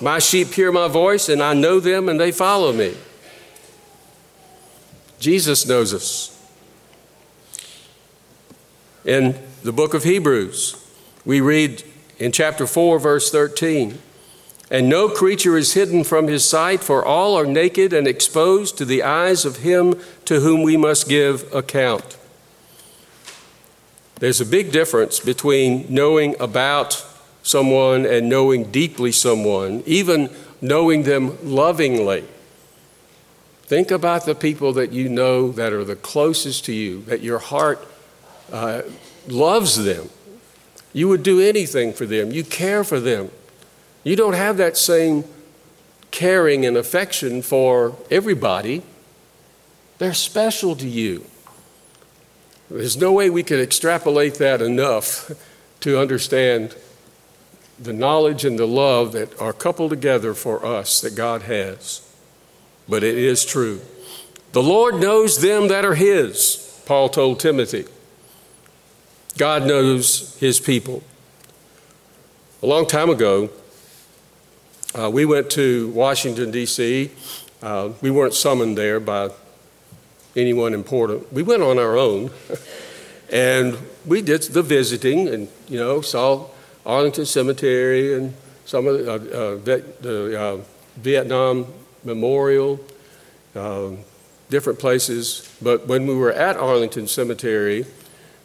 my 0.01 0.20
sheep 0.20 0.53
hear 0.53 0.72
my 0.72 0.88
voice, 0.88 1.29
and 1.29 1.41
I 1.41 1.53
know 1.53 1.79
them, 1.79 2.10
and 2.10 2.20
they 2.20 2.32
follow 2.32 2.74
me. 2.74 2.96
Jesus 5.20 5.65
knows 5.65 5.94
us. 5.94 6.35
In 9.06 9.38
the 9.62 9.72
book 9.72 9.94
of 9.94 10.04
Hebrews, 10.04 10.84
we 11.26 11.40
read 11.40 11.84
in 12.18 12.32
chapter 12.32 12.66
4, 12.66 12.98
verse 12.98 13.30
13 13.30 14.00
And 14.72 14.90
no 14.90 15.10
creature 15.10 15.56
is 15.58 15.74
hidden 15.74 16.04
from 16.04 16.28
his 16.28 16.44
sight, 16.50 16.84
for 16.84 17.06
all 17.06 17.38
are 17.38 17.46
naked 17.46 17.94
and 17.94 18.08
exposed 18.08 18.80
to 18.80 18.86
the 18.86 19.04
eyes 19.04 19.46
of 19.46 19.58
him 19.58 20.00
to 20.26 20.40
whom 20.40 20.64
we 20.64 20.76
must 20.76 21.08
give 21.08 21.54
account. 21.54 22.18
There's 24.20 24.42
a 24.42 24.46
big 24.46 24.72
difference 24.72 25.20
between 25.20 25.86
knowing 25.88 26.36
about 26.40 27.06
someone 27.44 28.08
and 28.08 28.28
knowing 28.28 28.72
deeply 28.72 29.12
someone, 29.12 29.84
even 29.86 30.32
knowing 30.62 31.04
them 31.04 31.38
lovingly. 31.44 32.24
Think 33.66 33.92
about 33.92 34.26
the 34.26 34.34
people 34.34 34.74
that 34.74 34.94
you 34.94 35.10
know 35.10 35.52
that 35.52 35.74
are 35.74 35.84
the 35.84 35.96
closest 35.96 36.66
to 36.66 36.74
you, 36.74 37.04
that 37.04 37.22
your 37.22 37.40
heart 37.40 37.88
uh, 38.52 38.84
loves 39.28 39.84
them. 39.84 40.10
You 40.94 41.10
would 41.10 41.24
do 41.24 41.42
anything 41.42 41.94
for 41.94 42.06
them, 42.06 42.32
you 42.32 42.44
care 42.44 42.84
for 42.84 43.00
them. 43.00 43.32
You 44.04 44.16
don't 44.16 44.34
have 44.34 44.58
that 44.58 44.78
same 44.78 45.25
caring 46.12 46.66
and 46.66 46.78
affection 46.78 47.42
for 47.42 47.98
everybody. 48.12 48.84
They're 49.98 50.14
special 50.14 50.75
to 50.75 50.88
you. 50.88 51.25
There's 52.70 52.98
no 52.98 53.12
way 53.12 53.30
we 53.30 53.44
can 53.44 53.60
extrapolate 53.60 54.36
that 54.36 54.62
enough 54.62 55.32
to 55.82 56.00
understand 56.00 56.75
the 57.80 57.94
knowledge 57.94 58.46
and 58.46 58.58
the 58.58 58.68
love 58.68 59.12
that 59.12 59.40
are 59.42 59.54
coupled 59.54 59.90
together 59.90 60.34
for 60.34 60.66
us 60.66 61.02
that 61.02 61.16
God 61.16 61.44
has. 61.44 62.02
But 62.88 63.04
it 63.04 63.18
is 63.18 63.44
true. 63.44 63.82
The 64.54 64.64
Lord 64.64 64.96
knows 64.96 65.42
them 65.42 65.68
that 65.68 65.84
are 65.84 65.96
His, 65.96 66.82
Paul 66.86 67.10
told 67.10 67.40
Timothy. 67.40 67.86
God 69.38 69.65
knows 69.68 70.38
His 70.39 70.60
people. 70.60 71.04
A 72.63 72.65
long 72.65 72.88
time 72.88 73.10
ago, 73.10 73.50
uh, 74.98 75.10
we 75.10 75.25
went 75.25 75.50
to 75.51 75.89
Washington, 75.89 76.51
D.C. 76.51 77.12
Uh, 77.62 77.89
we 78.01 78.12
weren't 78.12 78.34
summoned 78.34 78.77
there 78.77 79.00
by 79.01 79.30
anyone 80.38 80.74
important. 80.74 81.32
We 81.34 81.44
went 81.44 81.63
on 81.63 81.77
our 81.77 81.98
own. 81.98 82.32
and 83.32 83.77
we 84.06 84.22
did 84.22 84.44
the 84.44 84.62
visiting 84.62 85.27
and, 85.27 85.50
you 85.68 85.80
know, 85.80 86.00
saw 86.00 86.48
Arlington 86.86 87.25
Cemetery 87.25 88.13
and 88.13 88.34
some 88.65 88.88
of 88.88 88.98
the, 88.98 89.12
uh, 89.12 89.15
uh 89.15 89.82
the, 90.01 90.42
uh, 90.42 90.58
Vietnam 90.98 91.65
Memorial, 92.06 92.80
uh, 93.54 93.89
different 94.50 94.80
places. 94.80 95.54
But 95.62 95.88
when 95.88 96.08
we 96.08 96.15
were 96.15 96.32
at 96.32 96.56
Arlington 96.56 97.08
Cemetery, 97.08 97.86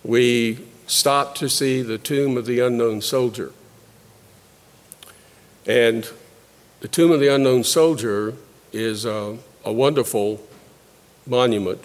we 0.03 0.59
stopped 0.91 1.39
to 1.39 1.49
see 1.49 1.83
the 1.83 1.99
tomb 1.99 2.37
of 2.37 2.47
the 2.47 2.59
unknown 2.59 3.01
soldier. 3.01 3.53
And 5.65 6.11
the 6.81 6.89
tomb 6.89 7.13
of 7.13 7.21
the 7.21 7.33
unknown 7.33 7.63
soldier 7.63 8.35
is 8.73 9.05
a, 9.05 9.39
a 9.65 9.73
wonderful 9.73 10.41
monument. 11.27 11.81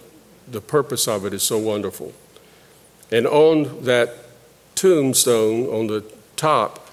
The 0.48 0.60
purpose 0.60 1.08
of 1.08 1.24
it 1.24 1.34
is 1.34 1.44
so 1.44 1.60
wonderful. 1.60 2.14
And 3.12 3.28
on 3.28 3.84
that 3.84 4.16
tombstone, 4.74 5.68
on 5.68 5.86
the 5.86 6.04
top, 6.36 6.90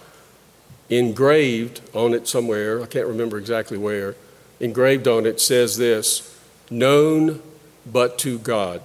engraved 0.91 1.81
on 1.95 2.13
it 2.13 2.29
somewhere, 2.29 2.83
I 2.83 2.87
can't 2.87 3.07
remember 3.07 3.39
exactly 3.39 3.79
where, 3.79 4.17
engraved 4.61 5.09
on 5.09 5.25
it 5.25 5.41
says 5.41 5.79
this 5.79 6.39
known 6.69 7.43
but 7.91 8.19
to 8.19 8.39
God. 8.39 8.83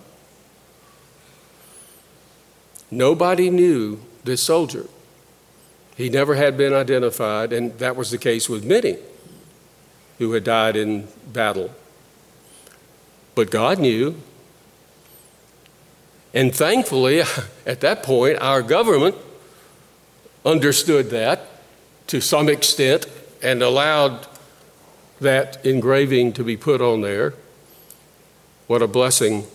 Nobody 2.89 3.49
knew 3.49 3.99
this 4.23 4.41
soldier. 4.41 4.87
He 5.95 6.09
never 6.09 6.35
had 6.35 6.57
been 6.57 6.73
identified, 6.73 7.51
and 7.51 7.77
that 7.79 7.95
was 7.95 8.11
the 8.11 8.17
case 8.17 8.47
with 8.47 8.63
many 8.63 8.97
who 10.19 10.31
had 10.33 10.43
died 10.43 10.75
in 10.75 11.07
battle. 11.31 11.71
But 13.35 13.51
God 13.51 13.79
knew. 13.79 14.15
And 16.33 16.53
thankfully, 16.53 17.21
at 17.65 17.81
that 17.81 18.03
point, 18.03 18.39
our 18.39 18.61
government 18.61 19.15
understood 20.45 21.09
that 21.09 21.45
to 22.07 22.21
some 22.21 22.47
extent 22.47 23.05
and 23.41 23.61
allowed 23.61 24.27
that 25.19 25.63
engraving 25.65 26.33
to 26.33 26.43
be 26.43 26.55
put 26.55 26.81
on 26.81 27.01
there. 27.01 27.33
What 28.67 28.81
a 28.81 28.87
blessing 28.87 29.45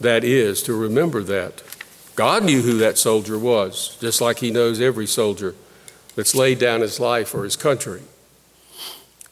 that 0.00 0.24
is 0.24 0.62
to 0.64 0.74
remember 0.74 1.22
that. 1.22 1.62
God 2.16 2.42
knew 2.42 2.62
who 2.62 2.78
that 2.78 2.98
soldier 2.98 3.38
was, 3.38 3.96
just 4.00 4.20
like 4.20 4.38
He 4.38 4.50
knows 4.50 4.80
every 4.80 5.06
soldier 5.06 5.54
that's 6.16 6.34
laid 6.34 6.58
down 6.58 6.80
his 6.80 6.98
life 6.98 7.28
for 7.28 7.44
his 7.44 7.54
country. 7.54 8.02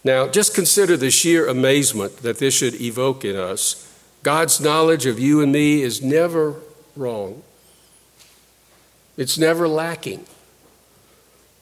Now, 0.04 0.28
just 0.28 0.54
consider 0.54 0.96
the 0.96 1.10
sheer 1.10 1.48
amazement 1.48 2.18
that 2.18 2.38
this 2.38 2.54
should 2.54 2.80
evoke 2.80 3.24
in 3.24 3.36
us. 3.36 3.90
God's 4.22 4.60
knowledge 4.60 5.06
of 5.06 5.18
you 5.18 5.40
and 5.40 5.50
me 5.50 5.82
is 5.82 6.02
never 6.02 6.56
wrong, 6.94 7.42
it's 9.16 9.38
never 9.38 9.66
lacking. 9.66 10.26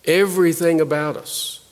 Everything 0.04 0.80
about 0.80 1.16
us. 1.16 1.64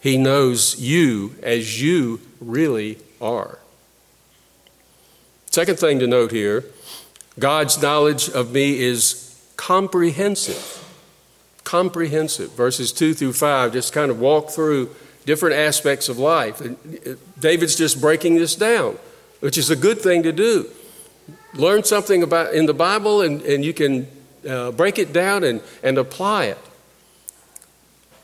He 0.00 0.16
knows 0.16 0.78
you 0.78 1.34
as 1.42 1.82
you 1.82 2.20
really 2.40 2.98
are. 3.20 3.58
Second 5.50 5.80
thing 5.80 5.98
to 5.98 6.06
note 6.06 6.30
here 6.30 6.64
God's 7.38 7.80
knowledge 7.80 8.28
of 8.28 8.52
me 8.52 8.80
is 8.80 9.28
comprehensive. 9.56 10.84
Comprehensive. 11.64 12.52
Verses 12.52 12.92
2 12.92 13.14
through 13.14 13.34
5 13.34 13.72
just 13.72 13.92
kind 13.92 14.10
of 14.10 14.20
walk 14.20 14.50
through 14.50 14.94
different 15.26 15.56
aspects 15.56 16.08
of 16.08 16.18
life. 16.18 16.60
And 16.60 16.76
uh, 17.06 17.14
David's 17.38 17.76
just 17.76 18.00
breaking 18.00 18.36
this 18.36 18.54
down, 18.54 18.98
which 19.40 19.58
is 19.58 19.68
a 19.70 19.76
good 19.76 20.00
thing 20.00 20.22
to 20.22 20.32
do. 20.32 20.68
Learn 21.54 21.84
something 21.84 22.22
about 22.22 22.54
in 22.54 22.66
the 22.66 22.74
Bible 22.74 23.20
and, 23.22 23.42
and 23.42 23.64
you 23.64 23.74
can 23.74 24.06
uh, 24.48 24.70
break 24.72 24.98
it 24.98 25.12
down 25.12 25.44
and, 25.44 25.60
and 25.82 25.98
apply 25.98 26.46
it. 26.46 26.58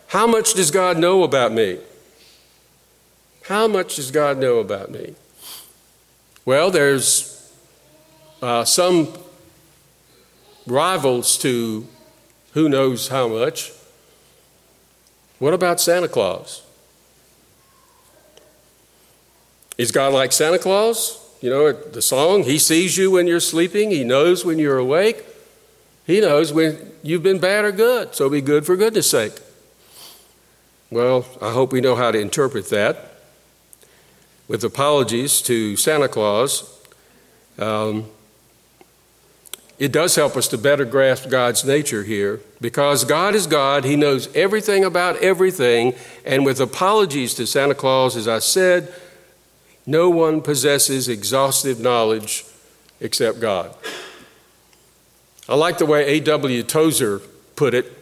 How 0.08 0.26
much 0.26 0.54
does 0.54 0.70
God 0.70 0.96
know 0.96 1.24
about 1.24 1.52
me? 1.52 1.78
How 3.48 3.68
much 3.68 3.96
does 3.96 4.10
God 4.10 4.38
know 4.38 4.58
about 4.58 4.90
me? 4.90 5.14
Well, 6.46 6.70
there's 6.70 7.33
uh, 8.44 8.62
some 8.62 9.08
rivals 10.66 11.38
to 11.38 11.86
who 12.52 12.68
knows 12.68 13.08
how 13.08 13.26
much. 13.26 13.72
What 15.38 15.54
about 15.54 15.80
Santa 15.80 16.08
Claus? 16.08 16.62
Is 19.78 19.90
God 19.90 20.12
like 20.12 20.30
Santa 20.30 20.58
Claus? 20.58 21.20
You 21.40 21.48
know, 21.48 21.72
the 21.72 22.02
song, 22.02 22.42
He 22.42 22.58
sees 22.58 22.98
you 22.98 23.10
when 23.10 23.26
you're 23.26 23.40
sleeping, 23.40 23.90
He 23.90 24.04
knows 24.04 24.44
when 24.44 24.58
you're 24.58 24.76
awake, 24.78 25.24
He 26.06 26.20
knows 26.20 26.52
when 26.52 26.92
you've 27.02 27.22
been 27.22 27.38
bad 27.38 27.64
or 27.64 27.72
good, 27.72 28.14
so 28.14 28.28
be 28.28 28.42
good 28.42 28.66
for 28.66 28.76
goodness 28.76 29.10
sake. 29.10 29.40
Well, 30.90 31.24
I 31.40 31.50
hope 31.52 31.72
we 31.72 31.80
know 31.80 31.96
how 31.96 32.10
to 32.10 32.18
interpret 32.18 32.68
that 32.68 33.14
with 34.48 34.62
apologies 34.62 35.40
to 35.42 35.76
Santa 35.76 36.08
Claus, 36.08 36.70
um, 37.58 38.10
it 39.78 39.92
does 39.92 40.14
help 40.14 40.36
us 40.36 40.46
to 40.48 40.58
better 40.58 40.84
grasp 40.84 41.28
God's 41.28 41.64
nature 41.64 42.04
here 42.04 42.40
because 42.60 43.04
God 43.04 43.34
is 43.34 43.46
God. 43.46 43.84
He 43.84 43.96
knows 43.96 44.34
everything 44.34 44.84
about 44.84 45.16
everything. 45.16 45.94
And 46.24 46.44
with 46.44 46.60
apologies 46.60 47.34
to 47.34 47.46
Santa 47.46 47.74
Claus, 47.74 48.16
as 48.16 48.28
I 48.28 48.38
said, 48.38 48.94
no 49.84 50.08
one 50.08 50.40
possesses 50.40 51.08
exhaustive 51.08 51.80
knowledge 51.80 52.44
except 53.00 53.40
God. 53.40 53.74
I 55.48 55.56
like 55.56 55.78
the 55.78 55.86
way 55.86 56.18
A.W. 56.18 56.62
Tozer 56.62 57.20
put 57.56 57.74
it 57.74 58.00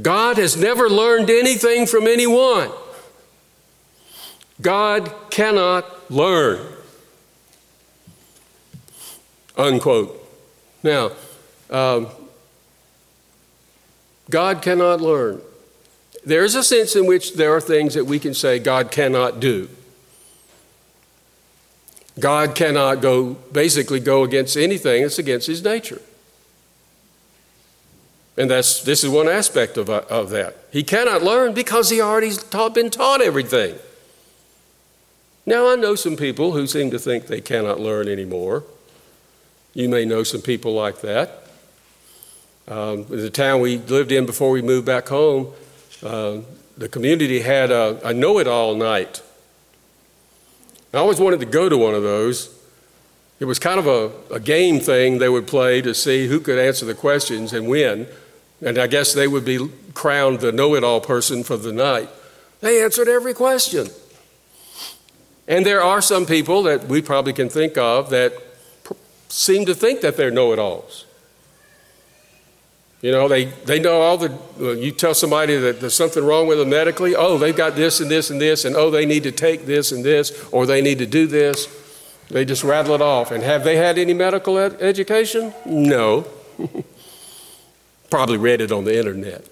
God 0.00 0.36
has 0.38 0.56
never 0.56 0.88
learned 0.88 1.28
anything 1.28 1.86
from 1.86 2.06
anyone. 2.06 2.70
God 4.60 5.12
cannot 5.30 6.10
learn. 6.10 6.64
Unquote. 9.56 10.17
Now, 10.82 11.12
um, 11.70 12.08
God 14.30 14.62
cannot 14.62 15.00
learn. 15.00 15.40
There 16.24 16.44
is 16.44 16.54
a 16.54 16.62
sense 16.62 16.94
in 16.94 17.06
which 17.06 17.34
there 17.34 17.54
are 17.54 17.60
things 17.60 17.94
that 17.94 18.04
we 18.04 18.18
can 18.18 18.34
say 18.34 18.58
God 18.58 18.90
cannot 18.90 19.40
do. 19.40 19.68
God 22.18 22.54
cannot 22.54 23.00
go, 23.00 23.34
basically, 23.52 24.00
go 24.00 24.24
against 24.24 24.56
anything 24.56 25.02
that's 25.02 25.18
against 25.18 25.46
his 25.46 25.62
nature. 25.62 26.02
And 28.36 28.50
that's, 28.50 28.82
this 28.82 29.02
is 29.02 29.10
one 29.10 29.28
aspect 29.28 29.76
of, 29.76 29.88
of 29.88 30.30
that. 30.30 30.56
He 30.70 30.82
cannot 30.82 31.22
learn 31.22 31.54
because 31.54 31.90
he 31.90 32.00
already 32.00 32.30
taught, 32.30 32.74
been 32.74 32.90
taught 32.90 33.20
everything. 33.20 33.76
Now, 35.46 35.68
I 35.68 35.76
know 35.76 35.94
some 35.94 36.16
people 36.16 36.52
who 36.52 36.66
seem 36.66 36.90
to 36.90 36.98
think 36.98 37.26
they 37.26 37.40
cannot 37.40 37.80
learn 37.80 38.06
anymore. 38.06 38.64
You 39.78 39.88
may 39.88 40.04
know 40.04 40.24
some 40.24 40.42
people 40.42 40.74
like 40.74 41.02
that. 41.02 41.44
Um, 42.66 43.04
the 43.04 43.30
town 43.30 43.60
we 43.60 43.78
lived 43.78 44.10
in 44.10 44.26
before 44.26 44.50
we 44.50 44.60
moved 44.60 44.86
back 44.86 45.06
home, 45.06 45.52
uh, 46.02 46.38
the 46.76 46.88
community 46.88 47.42
had 47.42 47.70
a, 47.70 48.04
a 48.04 48.12
know 48.12 48.40
it 48.40 48.48
all 48.48 48.74
night. 48.74 49.22
I 50.92 50.96
always 50.96 51.20
wanted 51.20 51.38
to 51.38 51.46
go 51.46 51.68
to 51.68 51.78
one 51.78 51.94
of 51.94 52.02
those. 52.02 52.52
It 53.38 53.44
was 53.44 53.60
kind 53.60 53.78
of 53.78 53.86
a, 53.86 54.34
a 54.34 54.40
game 54.40 54.80
thing 54.80 55.18
they 55.18 55.28
would 55.28 55.46
play 55.46 55.80
to 55.82 55.94
see 55.94 56.26
who 56.26 56.40
could 56.40 56.58
answer 56.58 56.84
the 56.84 56.94
questions 56.94 57.52
and 57.52 57.68
win. 57.68 58.08
And 58.60 58.78
I 58.78 58.88
guess 58.88 59.14
they 59.14 59.28
would 59.28 59.44
be 59.44 59.70
crowned 59.94 60.40
the 60.40 60.50
know 60.50 60.74
it 60.74 60.82
all 60.82 61.00
person 61.00 61.44
for 61.44 61.56
the 61.56 61.72
night. 61.72 62.08
They 62.62 62.82
answered 62.82 63.06
every 63.06 63.32
question. 63.32 63.90
And 65.46 65.64
there 65.64 65.80
are 65.80 66.02
some 66.02 66.26
people 66.26 66.64
that 66.64 66.88
we 66.88 67.00
probably 67.00 67.32
can 67.32 67.48
think 67.48 67.78
of 67.78 68.10
that 68.10 68.47
seem 69.28 69.66
to 69.66 69.74
think 69.74 70.00
that 70.00 70.16
they're 70.16 70.30
know 70.30 70.52
it 70.52 70.58
alls. 70.58 71.04
You 73.00 73.12
know, 73.12 73.28
they, 73.28 73.44
they 73.44 73.78
know 73.78 74.00
all 74.00 74.18
the, 74.18 74.76
you 74.76 74.90
tell 74.90 75.14
somebody 75.14 75.56
that 75.56 75.80
there's 75.80 75.94
something 75.94 76.24
wrong 76.24 76.48
with 76.48 76.58
them 76.58 76.70
medically, 76.70 77.14
oh, 77.14 77.38
they've 77.38 77.56
got 77.56 77.76
this 77.76 78.00
and 78.00 78.10
this 78.10 78.30
and 78.30 78.40
this, 78.40 78.64
and 78.64 78.74
oh, 78.74 78.90
they 78.90 79.06
need 79.06 79.22
to 79.22 79.30
take 79.30 79.66
this 79.66 79.92
and 79.92 80.04
this, 80.04 80.48
or 80.50 80.66
they 80.66 80.82
need 80.82 80.98
to 80.98 81.06
do 81.06 81.26
this. 81.28 81.68
They 82.28 82.44
just 82.44 82.64
rattle 82.64 82.94
it 82.94 83.00
off. 83.00 83.30
And 83.30 83.42
have 83.44 83.62
they 83.62 83.76
had 83.76 83.98
any 83.98 84.14
medical 84.14 84.58
ed- 84.58 84.76
education? 84.80 85.54
No. 85.64 86.26
Probably 88.10 88.36
read 88.36 88.60
it 88.60 88.72
on 88.72 88.84
the 88.84 88.98
internet. 88.98 89.46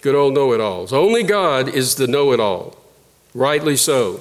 Good 0.00 0.14
old 0.14 0.34
know 0.34 0.52
it 0.52 0.60
alls. 0.60 0.92
Only 0.92 1.24
God 1.24 1.68
is 1.68 1.96
the 1.96 2.06
know 2.06 2.32
it 2.32 2.38
all. 2.38 2.76
Rightly 3.34 3.76
so. 3.76 4.20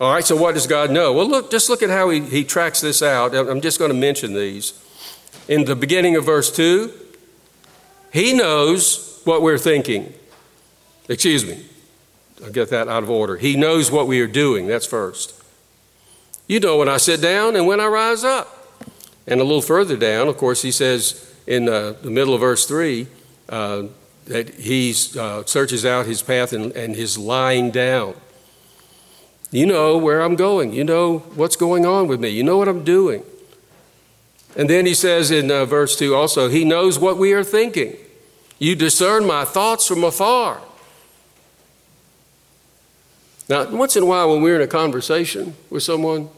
All 0.00 0.12
right, 0.12 0.24
so 0.24 0.36
what 0.36 0.54
does 0.54 0.68
God 0.68 0.92
know? 0.92 1.12
Well, 1.12 1.28
look, 1.28 1.50
just 1.50 1.68
look 1.68 1.82
at 1.82 1.90
how 1.90 2.10
he, 2.10 2.20
he 2.20 2.44
tracks 2.44 2.80
this 2.80 3.02
out. 3.02 3.34
I'm 3.34 3.60
just 3.60 3.80
going 3.80 3.90
to 3.90 3.96
mention 3.96 4.32
these. 4.32 4.72
In 5.48 5.64
the 5.64 5.74
beginning 5.74 6.14
of 6.14 6.24
verse 6.24 6.54
2, 6.54 6.92
he 8.12 8.32
knows 8.32 9.20
what 9.24 9.42
we're 9.42 9.58
thinking. 9.58 10.14
Excuse 11.08 11.44
me, 11.44 11.66
I'll 12.44 12.52
get 12.52 12.70
that 12.70 12.86
out 12.86 13.02
of 13.02 13.10
order. 13.10 13.36
He 13.38 13.56
knows 13.56 13.90
what 13.90 14.06
we 14.06 14.20
are 14.20 14.28
doing. 14.28 14.68
That's 14.68 14.86
first. 14.86 15.34
You 16.46 16.60
know 16.60 16.78
when 16.78 16.88
I 16.88 16.98
sit 16.98 17.20
down 17.20 17.56
and 17.56 17.66
when 17.66 17.80
I 17.80 17.86
rise 17.86 18.24
up. 18.24 18.54
And 19.26 19.40
a 19.40 19.44
little 19.44 19.60
further 19.60 19.96
down, 19.96 20.28
of 20.28 20.38
course, 20.38 20.62
he 20.62 20.70
says 20.70 21.34
in 21.46 21.68
uh, 21.68 21.92
the 22.02 22.10
middle 22.10 22.34
of 22.34 22.40
verse 22.40 22.66
3, 22.66 23.06
uh, 23.48 23.82
that 24.26 24.54
he 24.54 24.94
uh, 25.18 25.42
searches 25.44 25.84
out 25.84 26.06
his 26.06 26.22
path 26.22 26.52
and, 26.52 26.72
and 26.72 26.94
his 26.94 27.18
lying 27.18 27.70
down. 27.70 28.14
You 29.50 29.66
know 29.66 29.96
where 29.96 30.20
I'm 30.20 30.36
going. 30.36 30.72
You 30.72 30.84
know 30.84 31.18
what's 31.34 31.56
going 31.56 31.86
on 31.86 32.06
with 32.06 32.20
me. 32.20 32.28
You 32.28 32.42
know 32.42 32.58
what 32.58 32.68
I'm 32.68 32.84
doing. 32.84 33.22
And 34.56 34.68
then 34.68 34.86
he 34.86 34.94
says 34.94 35.30
in 35.30 35.50
uh, 35.50 35.64
verse 35.64 35.96
2 35.96 36.14
also, 36.14 36.48
He 36.48 36.64
knows 36.64 36.98
what 36.98 37.16
we 37.16 37.32
are 37.32 37.44
thinking. 37.44 37.96
You 38.58 38.74
discern 38.74 39.24
my 39.24 39.44
thoughts 39.44 39.86
from 39.86 40.04
afar. 40.04 40.60
Now, 43.48 43.70
once 43.70 43.96
in 43.96 44.02
a 44.02 44.06
while, 44.06 44.30
when 44.30 44.42
we're 44.42 44.56
in 44.56 44.62
a 44.62 44.66
conversation 44.66 45.54
with 45.70 45.82
someone, 45.82 46.28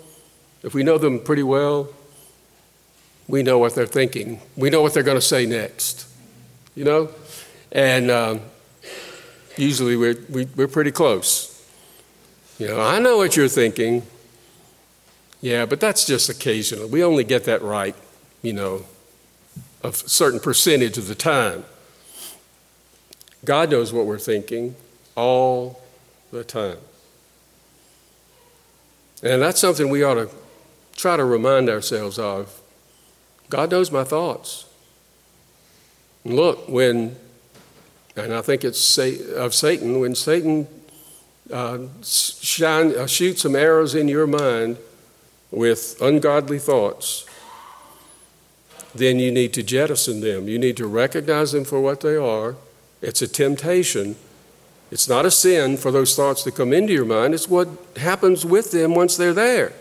if 0.63 0.75
we 0.75 0.85
know 0.85 0.99
them 0.99 1.19
pretty 1.19 1.43
well, 1.43 1.89
we 3.27 3.43
know 3.43 3.59
what 3.59 3.75
they're 3.75 3.87
thinking. 3.87 4.41
We 4.57 4.71
know 4.71 4.83
what 4.83 4.95
they're 4.95 5.03
going 5.03 5.17
to 5.17 5.23
say 5.23 5.47
next. 5.47 6.07
You 6.77 6.85
know? 6.85 7.11
And 7.73 8.11
um, 8.11 8.41
usually 9.57 9.97
we're, 9.97 10.19
we, 10.29 10.45
are 10.45 10.49
we 10.57 10.65
are 10.65 10.69
pretty 10.69 10.93
close. 10.93 11.50
You 12.61 12.67
know, 12.69 12.79
I 12.79 12.99
know 12.99 13.17
what 13.17 13.39
you're 13.39 13.49
thinking. 13.49 14.03
Yeah, 15.41 15.65
but 15.65 15.81
that's 15.81 16.05
just 16.05 16.29
occasional. 16.29 16.89
We 16.89 17.03
only 17.03 17.25
get 17.25 17.45
that 17.45 17.63
right, 17.63 17.95
you 18.43 18.53
know, 18.53 18.85
a 19.83 19.95
certain 19.95 20.39
percentage 20.39 20.99
of 20.99 21.09
the 21.09 21.15
time. 21.15 21.65
God 23.47 23.71
knows 23.71 23.95
what 23.95 24.05
we're 24.05 24.19
thinking 24.19 24.77
all 25.17 25.81
the 26.31 26.45
time. 26.45 26.77
And 29.23 29.41
that's 29.41 29.59
something 29.59 29.89
we 29.89 30.03
ought 30.03 30.15
to 30.15 30.29
try 30.95 31.17
to 31.17 31.25
remind 31.25 31.71
ourselves 31.71 32.19
of. 32.19 32.61
God 33.49 33.71
knows 33.71 33.91
my 33.91 34.05
thoughts. 34.05 34.67
And 36.25 36.37
look, 36.37 36.69
when, 36.69 37.17
and 38.17 38.35
I 38.35 38.43
think 38.43 38.65
it's 38.65 38.99
of 38.99 39.55
Satan, 39.55 39.99
when 39.99 40.15
Satan 40.15 40.69
uh, 41.53 41.79
shine, 42.03 42.95
uh, 42.97 43.07
shoot 43.07 43.39
some 43.39 43.57
arrows 43.57 43.95
in 43.95 44.09
your 44.09 44.27
mind 44.27 44.79
with 45.51 46.01
ungodly 46.01 46.59
thoughts, 46.59 47.27
then 48.95 49.19
you 49.19 49.31
need 49.31 49.53
to 49.55 49.63
jettison 49.63 50.21
them. 50.21 50.49
You 50.49 50.59
need 50.59 50.77
to 50.77 50.87
recognize 50.87 51.53
them 51.53 51.65
for 51.65 51.81
what 51.81 52.01
they 52.01 52.17
are. 52.17 52.57
It's 53.03 53.23
a 53.23 53.29
temptation. 53.29 54.17
It's 54.91 55.09
not 55.09 55.25
a 55.25 55.31
sin 55.31 55.77
for 55.77 55.91
those 55.91 56.15
thoughts 56.17 56.43
to 56.45 56.51
come 56.51 56.73
into 56.73 56.93
your 56.93 57.05
mind. 57.05 57.35
It's 57.35 57.49
what 57.49 57.69
happens 57.97 58.45
with 58.45 58.73
them 58.73 58.95
once 58.95 59.17
they're 59.17 59.35
there. 59.35 59.73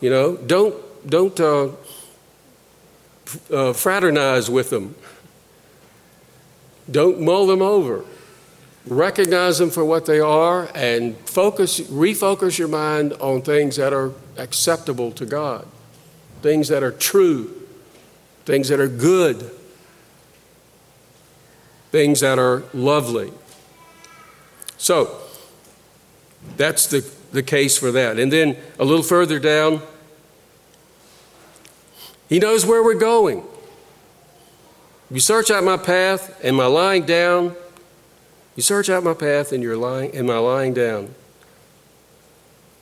You 0.00 0.10
know, 0.10 0.36
don't 0.36 0.74
don't 1.08 1.38
uh, 1.38 1.68
uh, 3.50 3.72
fraternize 3.72 4.50
with 4.50 4.70
them. 4.70 4.96
Don't 6.90 7.20
mull 7.20 7.46
them 7.46 7.62
over 7.62 8.04
recognize 8.86 9.58
them 9.58 9.70
for 9.70 9.84
what 9.84 10.06
they 10.06 10.20
are 10.20 10.70
and 10.74 11.16
focus 11.28 11.80
refocus 11.80 12.58
your 12.58 12.68
mind 12.68 13.12
on 13.14 13.42
things 13.42 13.76
that 13.76 13.92
are 13.92 14.12
acceptable 14.36 15.10
to 15.12 15.26
God. 15.26 15.66
Things 16.42 16.68
that 16.68 16.82
are 16.82 16.92
true. 16.92 17.62
Things 18.44 18.68
that 18.68 18.80
are 18.80 18.88
good. 18.88 19.50
Things 21.90 22.20
that 22.20 22.38
are 22.38 22.64
lovely. 22.74 23.32
So 24.76 25.18
that's 26.56 26.86
the, 26.88 27.08
the 27.32 27.42
case 27.42 27.78
for 27.78 27.90
that. 27.92 28.18
And 28.18 28.30
then 28.30 28.56
a 28.78 28.84
little 28.84 29.02
further 29.02 29.38
down 29.38 29.80
he 32.28 32.38
knows 32.38 32.64
where 32.64 32.82
we're 32.82 32.94
going. 32.94 33.44
You 35.10 35.20
search 35.20 35.50
out 35.50 35.62
my 35.62 35.76
path 35.76 36.40
and 36.42 36.56
my 36.56 36.66
lying 36.66 37.04
down 37.04 37.54
you 38.56 38.62
search 38.62 38.88
out 38.88 39.02
my 39.02 39.14
path 39.14 39.52
and 39.52 39.62
you're 39.62 39.76
lying 39.76 40.14
and 40.14 40.26
my 40.26 40.38
lying 40.38 40.74
down, 40.74 41.14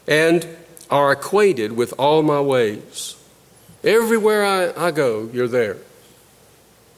and 0.07 0.47
are 0.91 1.11
acquainted 1.11 1.73
with 1.73 1.95
all 1.99 2.23
my 2.23 2.41
ways. 2.41 3.17
Everywhere 3.83 4.45
I, 4.45 4.89
I 4.89 4.91
go, 4.91 5.31
you're 5.33 5.49
there. 5.49 5.79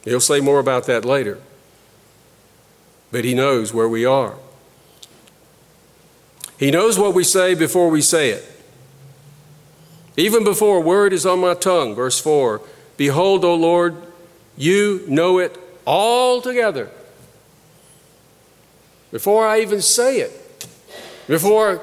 He'll 0.03 0.19
say 0.19 0.39
more 0.39 0.59
about 0.59 0.85
that 0.85 1.05
later. 1.05 1.39
But 3.11 3.23
he 3.23 3.33
knows 3.33 3.73
where 3.73 3.87
we 3.87 4.05
are. 4.05 4.35
He 6.59 6.71
knows 6.71 6.99
what 6.99 7.13
we 7.13 7.23
say 7.23 7.55
before 7.55 7.89
we 7.89 8.01
say 8.01 8.29
it. 8.31 8.51
Even 10.17 10.43
before 10.43 10.77
a 10.77 10.81
word 10.81 11.11
is 11.13 11.25
on 11.25 11.39
my 11.39 11.53
tongue, 11.53 11.95
verse 11.95 12.19
4 12.19 12.61
Behold, 12.97 13.43
O 13.43 13.55
Lord, 13.55 13.95
you 14.57 15.03
know 15.07 15.39
it 15.39 15.57
all 15.85 16.41
together 16.41 16.89
before 19.11 19.47
I 19.47 19.61
even 19.61 19.81
say 19.81 20.19
it, 20.19 20.67
before 21.27 21.81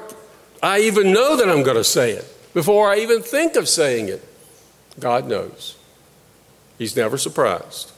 I 0.61 0.79
even 0.81 1.11
know 1.11 1.35
that 1.35 1.49
I'm 1.49 1.63
going 1.63 1.77
to 1.77 1.83
say 1.83 2.11
it, 2.11 2.25
before 2.53 2.89
I 2.89 2.97
even 2.97 3.21
think 3.21 3.55
of 3.55 3.67
saying 3.67 4.09
it. 4.09 4.23
God 4.99 5.27
knows. 5.27 5.75
He's 6.77 6.95
never 6.95 7.17
surprised. 7.17 7.91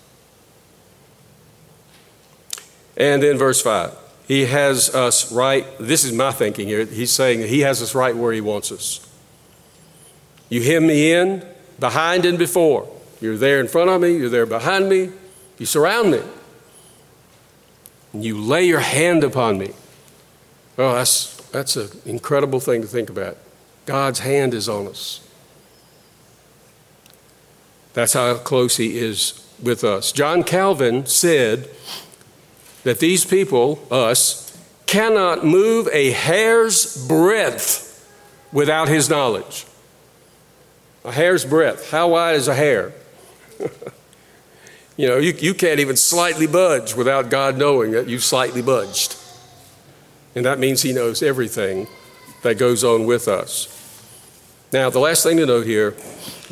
And 2.98 3.22
then 3.22 3.38
verse 3.38 3.62
5. 3.62 3.94
He 4.28 4.46
has 4.46 4.94
us 4.96 5.32
right, 5.32 5.66
this 5.80 6.04
is 6.04 6.14
my 6.14 6.32
thinking 6.32 6.68
here. 6.68 6.86
He's 6.86 7.12
saying 7.12 7.48
he 7.48 7.60
has 7.60 7.82
us 7.82 7.94
right 7.94 8.16
where 8.16 8.34
he 8.34 8.42
wants 8.42 8.72
us. 8.72 9.08
You 10.50 10.64
hem 10.64 10.88
me 10.88 11.12
in, 11.12 11.46
behind 11.80 12.26
and 12.26 12.40
before. 12.40 12.90
You're 13.22 13.38
there 13.38 13.60
in 13.60 13.68
front 13.68 13.90
of 13.90 14.02
me, 14.02 14.16
you're 14.16 14.30
there 14.30 14.46
behind 14.46 14.90
me, 14.90 15.10
you 15.58 15.66
surround 15.66 16.12
me 16.12 16.22
and 18.16 18.24
you 18.24 18.40
lay 18.40 18.64
your 18.64 18.80
hand 18.80 19.26
upon 19.26 19.58
me. 19.58 19.74
Oh, 20.78 20.94
that's, 20.94 21.36
that's 21.48 21.76
an 21.76 21.90
incredible 22.06 22.62
thing 22.62 22.82
to 22.82 22.88
think 22.88 23.10
about. 23.10 23.36
God's 23.86 24.20
hand 24.20 24.54
is 24.54 24.70
on 24.70 24.88
us. 24.88 25.20
That's 27.94 28.14
how 28.14 28.36
close 28.36 28.78
He 28.78 28.98
is 28.98 29.46
with 29.62 29.84
us. 29.84 30.14
John 30.14 30.44
Calvin 30.44 31.06
said 31.06 31.70
that 32.86 33.00
these 33.00 33.26
people, 33.26 33.86
us, 33.92 34.58
cannot 34.86 35.46
move 35.46 35.90
a 35.92 36.12
hair's 36.12 37.06
breadth 37.10 38.10
without 38.54 38.88
His 38.88 39.10
knowledge. 39.10 39.66
A 41.04 41.12
hair's 41.12 41.44
breadth. 41.44 41.92
How 41.92 42.08
wide 42.08 42.36
is 42.36 42.48
a 42.48 42.56
hair? 42.56 42.94
You 44.98 45.08
know, 45.08 45.18
you, 45.18 45.34
you 45.34 45.54
can't 45.54 45.80
even 45.80 45.98
slightly 45.98 46.48
budge 46.48 46.96
without 46.96 47.30
God 47.30 47.58
knowing 47.58 47.92
that 47.92 48.08
you've 48.08 48.24
slightly 48.24 48.62
budged. 48.62 49.18
And 50.36 50.46
that 50.46 50.60
means 50.60 50.82
He 50.82 50.94
knows 50.94 51.22
everything 51.22 51.88
that 52.44 52.58
goes 52.58 52.84
on 52.84 53.06
with 53.06 53.28
us. 53.28 53.72
Now, 54.72 54.90
the 54.90 55.00
last 55.00 55.24
thing 55.24 55.38
to 55.38 55.46
note 55.46 55.66
here 55.66 55.96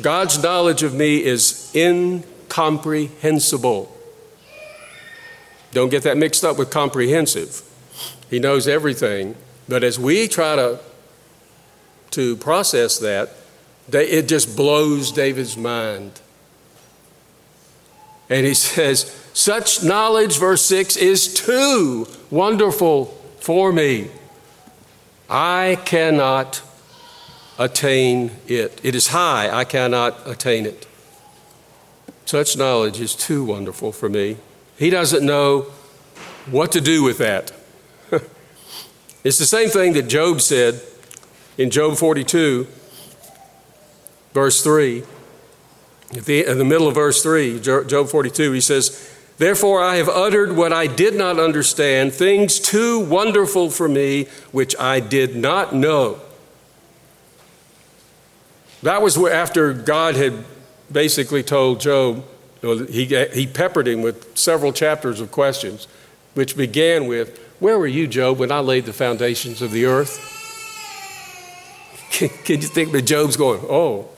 God's 0.00 0.42
knowledge 0.42 0.82
of 0.82 0.94
me 0.94 1.24
is 1.24 1.70
incomprehensible. 1.74 3.90
Don't 5.72 5.88
get 5.88 6.02
that 6.04 6.16
mixed 6.16 6.44
up 6.44 6.58
with 6.58 6.70
comprehensive. 6.70 7.62
He 8.30 8.38
knows 8.38 8.68
everything, 8.68 9.36
but 9.68 9.84
as 9.84 9.98
we 9.98 10.28
try 10.28 10.56
to, 10.56 10.78
to 12.10 12.36
process 12.36 12.98
that, 12.98 13.30
it 13.92 14.28
just 14.28 14.56
blows 14.56 15.12
David's 15.12 15.56
mind. 15.56 16.20
And 18.34 18.44
he 18.44 18.54
says, 18.54 19.04
Such 19.32 19.84
knowledge, 19.84 20.40
verse 20.40 20.66
6, 20.66 20.96
is 20.96 21.32
too 21.32 22.08
wonderful 22.32 23.04
for 23.38 23.72
me. 23.72 24.10
I 25.30 25.78
cannot 25.84 26.60
attain 27.56 28.32
it. 28.48 28.80
It 28.82 28.96
is 28.96 29.06
high, 29.08 29.56
I 29.56 29.62
cannot 29.62 30.26
attain 30.26 30.66
it. 30.66 30.88
Such 32.24 32.56
knowledge 32.56 32.98
is 32.98 33.14
too 33.14 33.44
wonderful 33.44 33.92
for 33.92 34.08
me. 34.08 34.38
He 34.76 34.90
doesn't 34.90 35.24
know 35.24 35.66
what 36.50 36.72
to 36.72 36.80
do 36.80 37.04
with 37.04 37.18
that. 37.18 37.52
it's 39.22 39.38
the 39.38 39.46
same 39.46 39.68
thing 39.68 39.92
that 39.92 40.08
Job 40.08 40.40
said 40.40 40.80
in 41.56 41.70
Job 41.70 41.96
42, 41.96 42.66
verse 44.32 44.60
3. 44.60 45.04
The, 46.14 46.46
in 46.46 46.58
the 46.58 46.64
middle 46.64 46.86
of 46.86 46.94
verse 46.94 47.22
3, 47.22 47.60
Job 47.60 48.08
42, 48.08 48.52
he 48.52 48.60
says, 48.60 49.10
Therefore 49.36 49.82
I 49.82 49.96
have 49.96 50.08
uttered 50.08 50.56
what 50.56 50.72
I 50.72 50.86
did 50.86 51.14
not 51.14 51.40
understand, 51.40 52.12
things 52.12 52.60
too 52.60 53.00
wonderful 53.00 53.70
for 53.70 53.88
me, 53.88 54.26
which 54.52 54.76
I 54.78 55.00
did 55.00 55.34
not 55.34 55.74
know. 55.74 56.20
That 58.82 59.02
was 59.02 59.16
after 59.16 59.72
God 59.72 60.14
had 60.14 60.44
basically 60.92 61.42
told 61.42 61.80
Job, 61.80 62.24
he, 62.62 63.06
he 63.32 63.46
peppered 63.46 63.88
him 63.88 64.02
with 64.02 64.38
several 64.38 64.72
chapters 64.72 65.20
of 65.20 65.32
questions, 65.32 65.88
which 66.34 66.56
began 66.56 67.06
with, 67.06 67.38
Where 67.58 67.78
were 67.78 67.86
you, 67.86 68.06
Job, 68.06 68.38
when 68.38 68.52
I 68.52 68.60
laid 68.60 68.86
the 68.86 68.92
foundations 68.92 69.62
of 69.62 69.72
the 69.72 69.86
earth? 69.86 70.30
Can, 72.10 72.28
can 72.28 72.60
you 72.60 72.68
think 72.68 72.92
that 72.92 73.02
Job's 73.02 73.36
going, 73.36 73.60
Oh, 73.64 74.08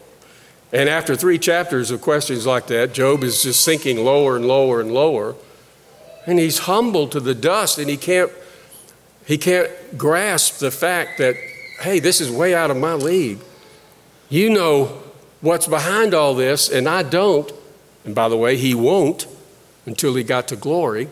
and 0.73 0.89
after 0.89 1.15
three 1.15 1.39
chapters 1.39 1.91
of 1.91 2.01
questions 2.01 2.47
like 2.47 2.67
that, 2.67 2.93
Job 2.93 3.23
is 3.23 3.43
just 3.43 3.63
sinking 3.63 4.05
lower 4.05 4.37
and 4.37 4.47
lower 4.47 4.81
and 4.81 4.93
lower. 4.93 5.37
And 6.27 6.39
he's 6.39 6.61
humbled 6.61 7.13
to 7.13 7.21
the 7.21 7.35
dust 7.35 7.79
and 7.79 7.89
he 7.89 7.97
can't, 7.97 8.33
he 9.25 9.39
can't 9.39 9.71
grasp 9.97 10.59
the 10.59 10.73
fact 10.73 11.19
that, 11.19 11.37
hey, 11.81 12.01
this 12.01 12.21
is 12.21 12.31
way 12.31 12.55
out 12.55 12.71
of 12.71 12.77
my 12.77 12.95
league. 12.95 13.39
You 14.29 14.51
know 14.51 15.03
what's 15.41 15.69
behind 15.69 16.15
all 16.15 16.35
this, 16.35 16.69
and 16.69 16.89
I 16.89 17.05
don't. 17.05 17.53
And 18.05 18.15
by 18.15 18.29
the 18.29 18.37
way, 18.37 18.57
he 18.57 18.75
won't 18.75 19.27
until 19.85 20.15
he 20.17 20.25
got 20.25 20.49
to 20.49 20.57
glory. 20.57 21.09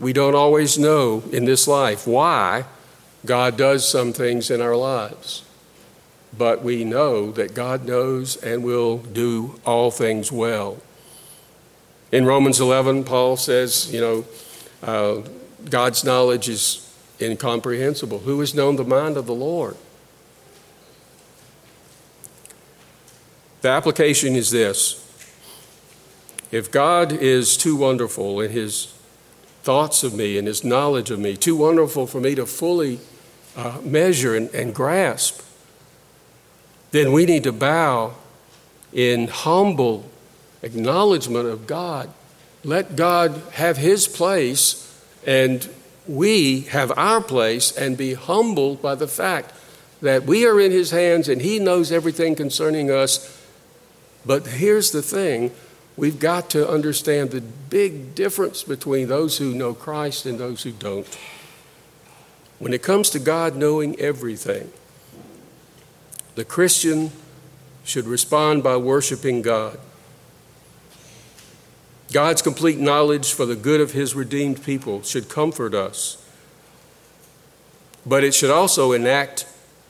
We 0.00 0.12
don't 0.12 0.34
always 0.34 0.76
know 0.76 1.22
in 1.30 1.44
this 1.44 1.68
life 1.68 2.06
why 2.06 2.64
God 3.24 3.56
does 3.56 3.88
some 3.88 4.12
things 4.12 4.50
in 4.50 4.60
our 4.60 4.74
lives. 4.74 5.44
But 6.36 6.62
we 6.62 6.84
know 6.84 7.30
that 7.32 7.54
God 7.54 7.84
knows 7.84 8.36
and 8.36 8.64
will 8.64 8.98
do 8.98 9.60
all 9.66 9.90
things 9.90 10.32
well. 10.32 10.78
In 12.10 12.24
Romans 12.26 12.60
11, 12.60 13.04
Paul 13.04 13.36
says, 13.36 13.92
you 13.92 14.00
know, 14.00 14.24
uh, 14.82 15.22
God's 15.68 16.04
knowledge 16.04 16.48
is 16.48 16.94
incomprehensible. 17.20 18.20
Who 18.20 18.40
has 18.40 18.54
known 18.54 18.76
the 18.76 18.84
mind 18.84 19.16
of 19.16 19.26
the 19.26 19.34
Lord? 19.34 19.76
The 23.62 23.68
application 23.68 24.34
is 24.34 24.50
this 24.50 24.98
if 26.50 26.70
God 26.70 27.12
is 27.12 27.56
too 27.56 27.76
wonderful 27.76 28.40
in 28.40 28.50
his 28.50 28.92
thoughts 29.62 30.02
of 30.02 30.12
me 30.12 30.36
and 30.36 30.46
his 30.46 30.64
knowledge 30.64 31.10
of 31.10 31.18
me, 31.18 31.36
too 31.36 31.56
wonderful 31.56 32.06
for 32.06 32.20
me 32.20 32.34
to 32.34 32.44
fully 32.44 32.98
uh, 33.56 33.78
measure 33.82 34.36
and, 34.36 34.50
and 34.50 34.74
grasp, 34.74 35.40
then 36.92 37.12
we 37.12 37.26
need 37.26 37.42
to 37.44 37.52
bow 37.52 38.14
in 38.92 39.28
humble 39.28 40.08
acknowledgement 40.62 41.48
of 41.48 41.66
God. 41.66 42.08
Let 42.64 42.94
God 42.94 43.42
have 43.52 43.76
his 43.76 44.06
place 44.06 44.88
and 45.26 45.68
we 46.06 46.62
have 46.62 46.92
our 46.96 47.20
place 47.20 47.76
and 47.76 47.96
be 47.96 48.14
humbled 48.14 48.80
by 48.80 48.94
the 48.94 49.08
fact 49.08 49.52
that 50.00 50.24
we 50.24 50.46
are 50.46 50.60
in 50.60 50.70
his 50.72 50.90
hands 50.90 51.28
and 51.28 51.42
he 51.42 51.58
knows 51.58 51.92
everything 51.92 52.34
concerning 52.34 52.90
us 52.90 53.38
but 54.24 54.46
here's 54.46 54.90
the 54.92 55.02
thing 55.02 55.52
we've 55.96 56.18
got 56.18 56.50
to 56.50 56.68
understand 56.68 57.30
the 57.30 57.40
big 57.40 58.14
difference 58.14 58.62
between 58.62 59.08
those 59.08 59.38
who 59.38 59.54
know 59.54 59.74
Christ 59.74 60.26
and 60.26 60.38
those 60.38 60.62
who 60.62 60.72
don't. 60.72 61.06
When 62.58 62.72
it 62.72 62.82
comes 62.82 63.10
to 63.10 63.18
God 63.18 63.56
knowing 63.56 63.98
everything, 63.98 64.72
the 66.34 66.44
Christian 66.44 67.10
should 67.84 68.06
respond 68.06 68.62
by 68.62 68.76
worshiping 68.76 69.42
God. 69.42 69.78
God's 72.12 72.42
complete 72.42 72.78
knowledge 72.78 73.32
for 73.32 73.46
the 73.46 73.56
good 73.56 73.80
of 73.80 73.92
his 73.92 74.14
redeemed 74.14 74.62
people 74.62 75.02
should 75.02 75.28
comfort 75.28 75.74
us. 75.74 76.18
But 78.04 78.24
it 78.24 78.34
should 78.34 78.50
also 78.50 78.92
enact, 78.92 79.46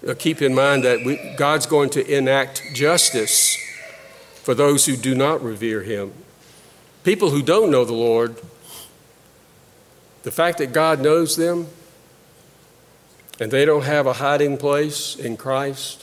uh, 0.06 0.14
keep 0.14 0.40
in 0.40 0.54
mind 0.54 0.84
that 0.84 1.04
we, 1.04 1.34
God's 1.36 1.66
going 1.66 1.90
to 1.90 2.16
enact 2.16 2.62
justice 2.74 3.56
for 4.34 4.54
those 4.54 4.86
who 4.86 4.96
do 4.96 5.14
not 5.14 5.42
revere 5.42 5.82
him. 5.82 6.12
People 7.04 7.30
who 7.30 7.42
don't 7.42 7.70
know 7.70 7.84
the 7.84 7.92
Lord, 7.92 8.36
the 10.22 10.30
fact 10.30 10.58
that 10.58 10.72
God 10.72 11.00
knows 11.00 11.36
them 11.36 11.66
and 13.40 13.50
they 13.50 13.64
don't 13.64 13.82
have 13.82 14.06
a 14.06 14.14
hiding 14.14 14.56
place 14.56 15.16
in 15.16 15.36
Christ, 15.36 16.01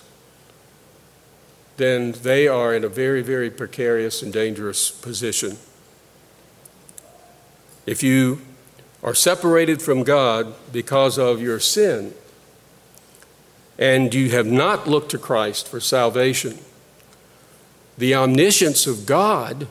then 1.80 2.12
they 2.12 2.48
are 2.48 2.76
in 2.76 2.84
a 2.84 2.90
very, 2.90 3.24
very 3.24 3.50
precarious 3.50 4.22
and 4.22 4.32
dangerous 4.32 4.92
position. 4.92 5.58
If 7.88 8.04
you 8.04 8.42
are 9.02 9.16
separated 9.16 9.82
from 9.82 10.04
God 10.04 10.54
because 10.72 11.18
of 11.18 11.42
your 11.42 11.60
sin, 11.60 12.14
and 13.80 14.14
you 14.14 14.30
have 14.30 14.46
not 14.46 14.88
looked 14.88 15.10
to 15.12 15.18
Christ 15.18 15.68
for 15.68 15.80
salvation, 15.80 16.60
the 17.98 18.14
omniscience 18.14 18.86
of 18.86 19.06
God 19.06 19.68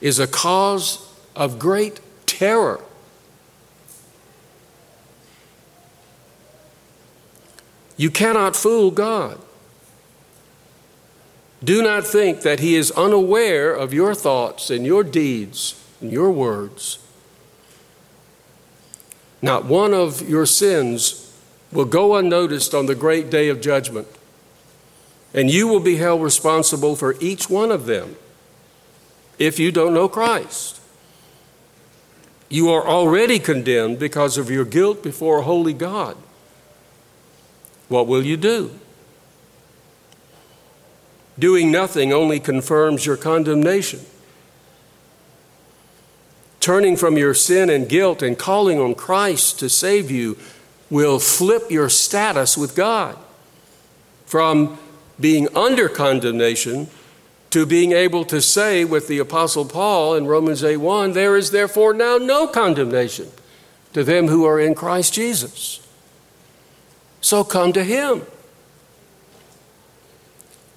is 0.00 0.18
a 0.18 0.26
cause 0.26 1.12
of 1.34 1.58
great 1.58 2.00
terror. 2.26 2.80
You 7.96 8.10
cannot 8.10 8.54
fool 8.54 8.90
God. 8.90 9.40
Do 11.66 11.82
not 11.82 12.06
think 12.06 12.42
that 12.42 12.60
He 12.60 12.76
is 12.76 12.92
unaware 12.92 13.74
of 13.74 13.92
your 13.92 14.14
thoughts 14.14 14.70
and 14.70 14.86
your 14.86 15.02
deeds 15.02 15.74
and 16.00 16.12
your 16.12 16.30
words. 16.30 17.00
Not 19.42 19.64
one 19.64 19.92
of 19.92 20.28
your 20.28 20.46
sins 20.46 21.36
will 21.72 21.84
go 21.84 22.14
unnoticed 22.14 22.72
on 22.72 22.86
the 22.86 22.94
great 22.94 23.30
day 23.30 23.48
of 23.48 23.60
judgment 23.60 24.06
and 25.34 25.50
you 25.50 25.66
will 25.66 25.80
be 25.80 25.96
held 25.96 26.22
responsible 26.22 26.94
for 26.94 27.16
each 27.20 27.50
one 27.50 27.72
of 27.72 27.86
them 27.86 28.14
if 29.40 29.58
you 29.58 29.72
don't 29.72 29.92
know 29.92 30.08
Christ. 30.08 30.80
You 32.48 32.70
are 32.70 32.86
already 32.86 33.40
condemned 33.40 33.98
because 33.98 34.38
of 34.38 34.50
your 34.50 34.64
guilt 34.64 35.02
before 35.02 35.40
a 35.40 35.42
holy 35.42 35.72
God. 35.72 36.16
What 37.88 38.06
will 38.06 38.24
you 38.24 38.36
do? 38.36 38.78
Doing 41.38 41.70
nothing 41.70 42.12
only 42.12 42.40
confirms 42.40 43.04
your 43.04 43.16
condemnation. 43.16 44.00
Turning 46.60 46.96
from 46.96 47.16
your 47.16 47.34
sin 47.34 47.70
and 47.70 47.88
guilt 47.88 48.22
and 48.22 48.38
calling 48.38 48.80
on 48.80 48.94
Christ 48.94 49.58
to 49.60 49.68
save 49.68 50.10
you 50.10 50.36
will 50.90 51.18
flip 51.18 51.70
your 51.70 51.88
status 51.88 52.56
with 52.56 52.74
God 52.74 53.16
from 54.24 54.78
being 55.20 55.48
under 55.56 55.88
condemnation 55.88 56.88
to 57.50 57.64
being 57.64 57.92
able 57.92 58.24
to 58.24 58.42
say 58.42 58.84
with 58.84 59.08
the 59.08 59.18
apostle 59.18 59.64
Paul 59.64 60.14
in 60.14 60.26
Romans 60.26 60.62
8:1 60.62 61.12
there 61.12 61.36
is 61.36 61.50
therefore 61.50 61.94
now 61.94 62.18
no 62.18 62.46
condemnation 62.46 63.30
to 63.92 64.04
them 64.04 64.28
who 64.28 64.44
are 64.44 64.60
in 64.60 64.74
Christ 64.74 65.14
Jesus. 65.14 65.80
So 67.20 67.44
come 67.44 67.72
to 67.72 67.82
him. 67.82 68.26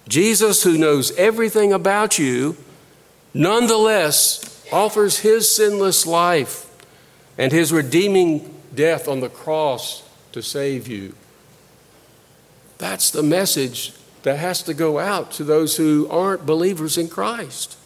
Jesus 0.09 0.63
who 0.63 0.75
knows 0.77 1.11
everything 1.17 1.71
about 1.71 2.17
you 2.17 2.57
nonetheless 3.33 4.65
offers 4.71 5.19
his 5.19 5.53
sinless 5.55 6.07
life 6.07 6.65
and 7.37 7.51
his 7.51 7.71
redeeming 7.71 8.59
death 8.73 9.07
on 9.07 9.19
the 9.19 9.29
cross 9.29 10.03
to 10.31 10.41
save 10.41 10.87
you. 10.87 11.13
That's 12.79 13.11
the 13.11 13.21
message 13.21 13.93
that 14.23 14.39
has 14.39 14.63
to 14.63 14.73
go 14.73 14.97
out 14.97 15.31
to 15.33 15.43
those 15.43 15.77
who 15.77 16.07
aren't 16.09 16.45
believers 16.45 16.97
in 16.97 17.07
Christ. 17.07 17.77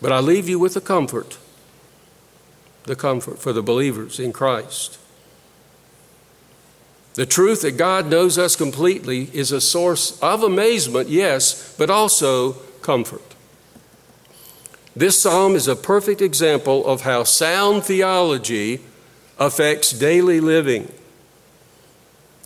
But 0.00 0.10
I 0.10 0.20
leave 0.20 0.48
you 0.48 0.58
with 0.58 0.74
the 0.74 0.80
comfort, 0.80 1.36
the 2.84 2.96
comfort 2.96 3.38
for 3.38 3.52
the 3.52 3.62
believers 3.62 4.18
in 4.18 4.32
Christ. 4.32 4.98
The 7.18 7.26
truth 7.26 7.62
that 7.62 7.76
God 7.76 8.06
knows 8.06 8.38
us 8.38 8.54
completely 8.54 9.28
is 9.32 9.50
a 9.50 9.60
source 9.60 10.16
of 10.20 10.44
amazement, 10.44 11.08
yes, 11.08 11.74
but 11.76 11.90
also 11.90 12.52
comfort. 12.80 13.34
This 14.94 15.20
psalm 15.20 15.56
is 15.56 15.66
a 15.66 15.74
perfect 15.74 16.22
example 16.22 16.86
of 16.86 17.00
how 17.00 17.24
sound 17.24 17.82
theology 17.82 18.82
affects 19.36 19.90
daily 19.90 20.38
living 20.38 20.92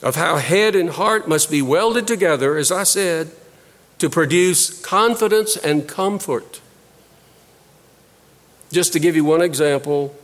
of 0.02 0.16
how 0.16 0.38
head 0.38 0.74
and 0.74 0.88
heart 0.88 1.28
must 1.28 1.50
be 1.50 1.60
welded 1.60 2.06
together, 2.06 2.56
as 2.56 2.72
I 2.72 2.84
said, 2.84 3.30
to 3.98 4.08
produce 4.08 4.80
confidence 4.80 5.54
and 5.54 5.86
comfort. 5.86 6.62
Just 8.72 8.94
to 8.94 8.98
give 8.98 9.16
you 9.16 9.24
one 9.26 9.42
example, 9.42 10.16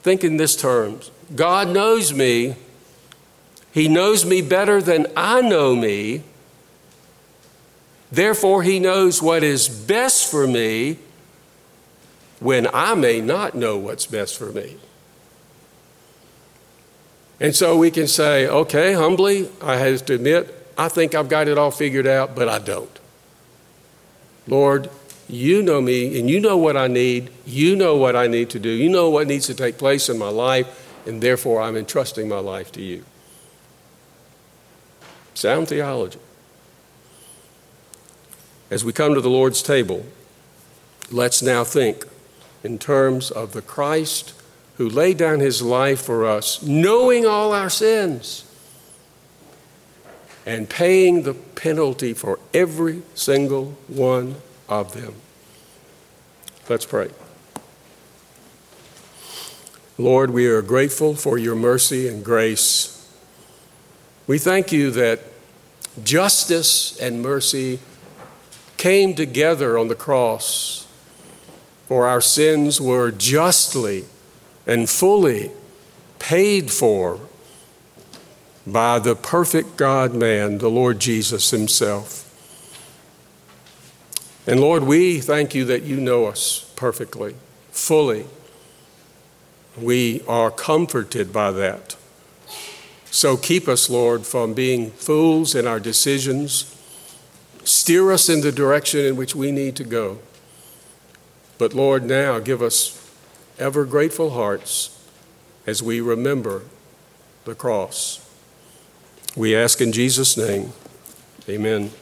think 0.00 0.24
in 0.24 0.38
this 0.38 0.56
terms 0.56 1.10
God 1.36 1.68
knows 1.68 2.14
me, 2.14 2.56
He 3.74 3.88
knows 3.88 4.24
me 4.24 4.40
better 4.40 4.80
than 4.80 5.08
I 5.16 5.40
know 5.40 5.74
me. 5.74 6.22
Therefore, 8.12 8.62
He 8.62 8.78
knows 8.78 9.20
what 9.20 9.42
is 9.42 9.68
best 9.68 10.30
for 10.30 10.46
me 10.46 10.98
when 12.38 12.68
I 12.72 12.94
may 12.94 13.20
not 13.20 13.56
know 13.56 13.76
what's 13.76 14.06
best 14.06 14.38
for 14.38 14.52
me. 14.52 14.76
And 17.40 17.52
so 17.56 17.76
we 17.76 17.90
can 17.90 18.06
say, 18.06 18.46
okay, 18.46 18.92
humbly, 18.92 19.50
I 19.60 19.74
have 19.76 20.06
to 20.06 20.14
admit, 20.14 20.54
I 20.78 20.88
think 20.88 21.16
I've 21.16 21.28
got 21.28 21.48
it 21.48 21.58
all 21.58 21.72
figured 21.72 22.06
out, 22.06 22.36
but 22.36 22.48
I 22.48 22.60
don't. 22.60 23.00
Lord, 24.46 24.88
you 25.28 25.62
know 25.64 25.80
me 25.80 26.16
and 26.20 26.30
you 26.30 26.38
know 26.38 26.56
what 26.56 26.76
I 26.76 26.86
need. 26.86 27.30
You 27.44 27.74
know 27.74 27.96
what 27.96 28.14
I 28.14 28.28
need 28.28 28.50
to 28.50 28.60
do. 28.60 28.68
You 28.68 28.88
know 28.88 29.10
what 29.10 29.26
needs 29.26 29.46
to 29.46 29.54
take 29.54 29.78
place 29.78 30.08
in 30.08 30.16
my 30.16 30.28
life, 30.28 30.92
and 31.06 31.20
therefore 31.20 31.60
I'm 31.60 31.76
entrusting 31.76 32.28
my 32.28 32.38
life 32.38 32.70
to 32.72 32.80
you. 32.80 33.04
Sound 35.34 35.68
theology. 35.68 36.18
As 38.70 38.84
we 38.84 38.92
come 38.92 39.14
to 39.14 39.20
the 39.20 39.30
Lord's 39.30 39.62
table, 39.62 40.06
let's 41.10 41.42
now 41.42 41.64
think 41.64 42.06
in 42.62 42.78
terms 42.78 43.30
of 43.30 43.52
the 43.52 43.62
Christ 43.62 44.32
who 44.76 44.88
laid 44.88 45.18
down 45.18 45.40
his 45.40 45.62
life 45.62 46.00
for 46.00 46.26
us, 46.26 46.62
knowing 46.62 47.26
all 47.26 47.52
our 47.52 47.70
sins 47.70 48.44
and 50.46 50.68
paying 50.68 51.22
the 51.22 51.34
penalty 51.34 52.12
for 52.12 52.38
every 52.52 53.02
single 53.14 53.76
one 53.86 54.36
of 54.68 54.92
them. 54.92 55.14
Let's 56.68 56.86
pray. 56.86 57.10
Lord, 59.96 60.30
we 60.30 60.46
are 60.46 60.62
grateful 60.62 61.14
for 61.14 61.38
your 61.38 61.54
mercy 61.54 62.08
and 62.08 62.24
grace. 62.24 62.93
We 64.26 64.38
thank 64.38 64.72
you 64.72 64.90
that 64.92 65.20
justice 66.02 66.98
and 66.98 67.20
mercy 67.20 67.78
came 68.78 69.14
together 69.14 69.76
on 69.78 69.88
the 69.88 69.94
cross, 69.94 70.86
for 71.86 72.06
our 72.06 72.22
sins 72.22 72.80
were 72.80 73.10
justly 73.10 74.06
and 74.66 74.88
fully 74.88 75.50
paid 76.18 76.70
for 76.70 77.20
by 78.66 78.98
the 78.98 79.14
perfect 79.14 79.76
God 79.76 80.14
man, 80.14 80.56
the 80.56 80.70
Lord 80.70 81.00
Jesus 81.00 81.50
Himself. 81.50 82.22
And 84.46 84.58
Lord, 84.58 84.84
we 84.84 85.20
thank 85.20 85.54
you 85.54 85.66
that 85.66 85.82
you 85.82 85.98
know 85.98 86.26
us 86.26 86.72
perfectly, 86.76 87.34
fully. 87.70 88.24
We 89.78 90.22
are 90.26 90.50
comforted 90.50 91.30
by 91.30 91.50
that. 91.52 91.96
So 93.14 93.36
keep 93.36 93.68
us, 93.68 93.88
Lord, 93.88 94.26
from 94.26 94.54
being 94.54 94.90
fools 94.90 95.54
in 95.54 95.68
our 95.68 95.78
decisions. 95.78 96.74
Steer 97.62 98.10
us 98.10 98.28
in 98.28 98.40
the 98.40 98.50
direction 98.50 99.04
in 99.04 99.14
which 99.14 99.36
we 99.36 99.52
need 99.52 99.76
to 99.76 99.84
go. 99.84 100.18
But 101.56 101.74
Lord, 101.74 102.02
now 102.02 102.40
give 102.40 102.60
us 102.60 103.08
ever 103.56 103.84
grateful 103.84 104.30
hearts 104.30 105.00
as 105.64 105.80
we 105.80 106.00
remember 106.00 106.62
the 107.44 107.54
cross. 107.54 108.18
We 109.36 109.54
ask 109.54 109.80
in 109.80 109.92
Jesus' 109.92 110.36
name, 110.36 110.72
amen. 111.48 111.92